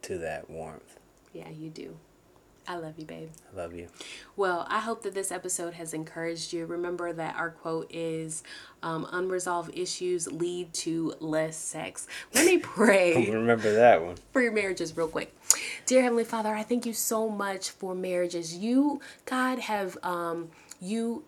to 0.02 0.18
that 0.18 0.48
warmth. 0.50 0.98
yeah, 1.32 1.48
you 1.50 1.70
do. 1.70 1.96
I 2.68 2.76
love 2.78 2.98
you, 2.98 3.04
babe. 3.04 3.30
I 3.52 3.56
love 3.56 3.74
you. 3.74 3.87
Well, 4.35 4.66
I 4.68 4.80
hope 4.80 5.04
that 5.04 5.14
this 5.14 5.30
episode 5.30 5.74
has 5.74 5.94
encouraged 5.94 6.52
you. 6.52 6.66
Remember 6.66 7.12
that 7.12 7.37
our 7.37 7.50
quote 7.50 7.87
is 7.94 8.42
um, 8.82 9.06
unresolved 9.12 9.70
issues 9.78 10.26
lead 10.32 10.72
to 10.74 11.14
less 11.20 11.56
sex. 11.56 12.09
Let 12.35 12.44
me 12.46 12.59
pray 12.76 13.30
Remember 13.30 13.72
that 13.72 14.02
one. 14.04 14.16
for 14.32 14.42
your 14.42 14.50
marriages 14.50 14.96
real 14.96 15.06
quick. 15.06 15.32
Dear 15.87 16.02
Heavenly 16.02 16.24
Father, 16.24 16.52
I 16.56 16.64
thank 16.64 16.87
you 16.87 16.92
so 16.92 17.28
much 17.28 17.70
for 17.70 17.94
marriages. 17.94 18.56
You, 18.56 19.00
God, 19.26 19.61
have 19.61 19.96
um, 20.02 20.48
you 20.80 21.22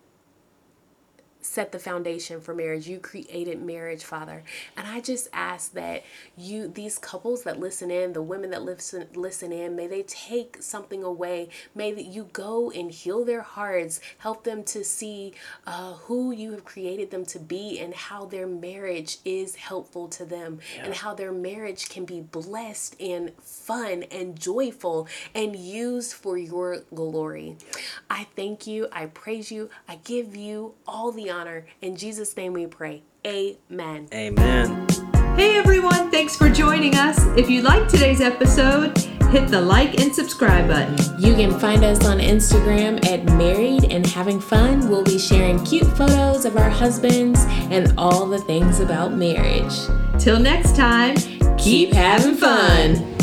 set 1.40 1.72
the 1.72 1.78
foundation 1.78 2.40
for 2.40 2.54
marriage. 2.54 2.88
You 2.88 2.98
created 2.98 3.62
marriage, 3.62 4.04
Father. 4.04 4.42
And 4.76 4.86
I 4.86 5.00
just 5.00 5.28
ask 5.32 5.72
that 5.74 6.04
you, 6.36 6.68
these 6.68 6.98
couples 6.98 7.44
that 7.44 7.60
listen 7.60 7.90
in, 7.90 8.12
the 8.12 8.22
women 8.22 8.50
that 8.50 8.62
listen, 8.62 9.06
listen 9.14 9.52
in, 9.52 9.76
may 9.76 9.86
they 9.86 10.02
take 10.02 10.62
something 10.62 11.02
away. 11.02 11.48
May 11.74 11.92
that 11.92 12.06
you 12.06 12.28
go 12.32 12.70
and 12.70 12.90
heal 12.90 13.24
their 13.24 13.42
hearts, 13.42 14.00
help 14.18 14.44
them 14.44 14.64
to 14.64 14.84
see 14.84 15.34
uh, 15.66 15.94
who 15.94 16.32
you 16.32 16.52
have 16.52 16.64
created 16.64 17.10
them 17.10 17.24
to 17.26 17.38
be 17.38 17.78
and 17.78 17.94
how 17.94 18.24
their 18.24 18.46
marriage 18.46 19.18
is 19.24 19.56
helpful 19.56 20.08
to 20.08 20.24
them 20.24 20.60
yeah. 20.74 20.86
and 20.86 20.94
how 20.94 21.14
their 21.14 21.32
marriage 21.32 21.88
can 21.88 22.04
be 22.04 22.20
blessed 22.20 23.00
and 23.00 23.32
fun 23.40 24.02
and 24.10 24.38
joyful 24.38 25.06
and 25.34 25.56
used 25.56 26.12
for 26.12 26.36
your 26.36 26.82
glory. 26.94 27.56
I 28.10 28.26
thank 28.36 28.66
you. 28.66 28.88
I 28.92 29.06
praise 29.06 29.50
you. 29.52 29.70
I 29.88 29.96
give 29.96 30.34
you 30.34 30.74
all 30.86 31.12
the 31.12 31.27
honor. 31.30 31.66
In 31.80 31.96
Jesus' 31.96 32.36
name 32.36 32.52
we 32.52 32.66
pray. 32.66 33.02
Amen. 33.26 34.08
Amen. 34.12 34.86
Hey 35.36 35.56
everyone, 35.56 36.10
thanks 36.10 36.34
for 36.36 36.48
joining 36.50 36.96
us. 36.96 37.18
If 37.36 37.48
you 37.48 37.62
liked 37.62 37.90
today's 37.90 38.20
episode, 38.20 38.98
hit 39.30 39.48
the 39.48 39.60
like 39.60 40.00
and 40.00 40.12
subscribe 40.14 40.66
button. 40.66 40.96
You 41.20 41.34
can 41.34 41.58
find 41.60 41.84
us 41.84 42.04
on 42.04 42.18
Instagram 42.18 43.04
at 43.06 43.24
Married 43.36 43.84
and 43.92 44.06
Having 44.06 44.40
Fun. 44.40 44.88
We'll 44.88 45.04
be 45.04 45.18
sharing 45.18 45.62
cute 45.64 45.86
photos 45.96 46.44
of 46.44 46.56
our 46.56 46.70
husbands 46.70 47.44
and 47.70 47.92
all 47.98 48.26
the 48.26 48.40
things 48.40 48.80
about 48.80 49.12
marriage. 49.12 49.74
Till 50.18 50.40
next 50.40 50.74
time, 50.74 51.16
keep 51.56 51.92
having 51.92 52.34
fun. 52.34 53.17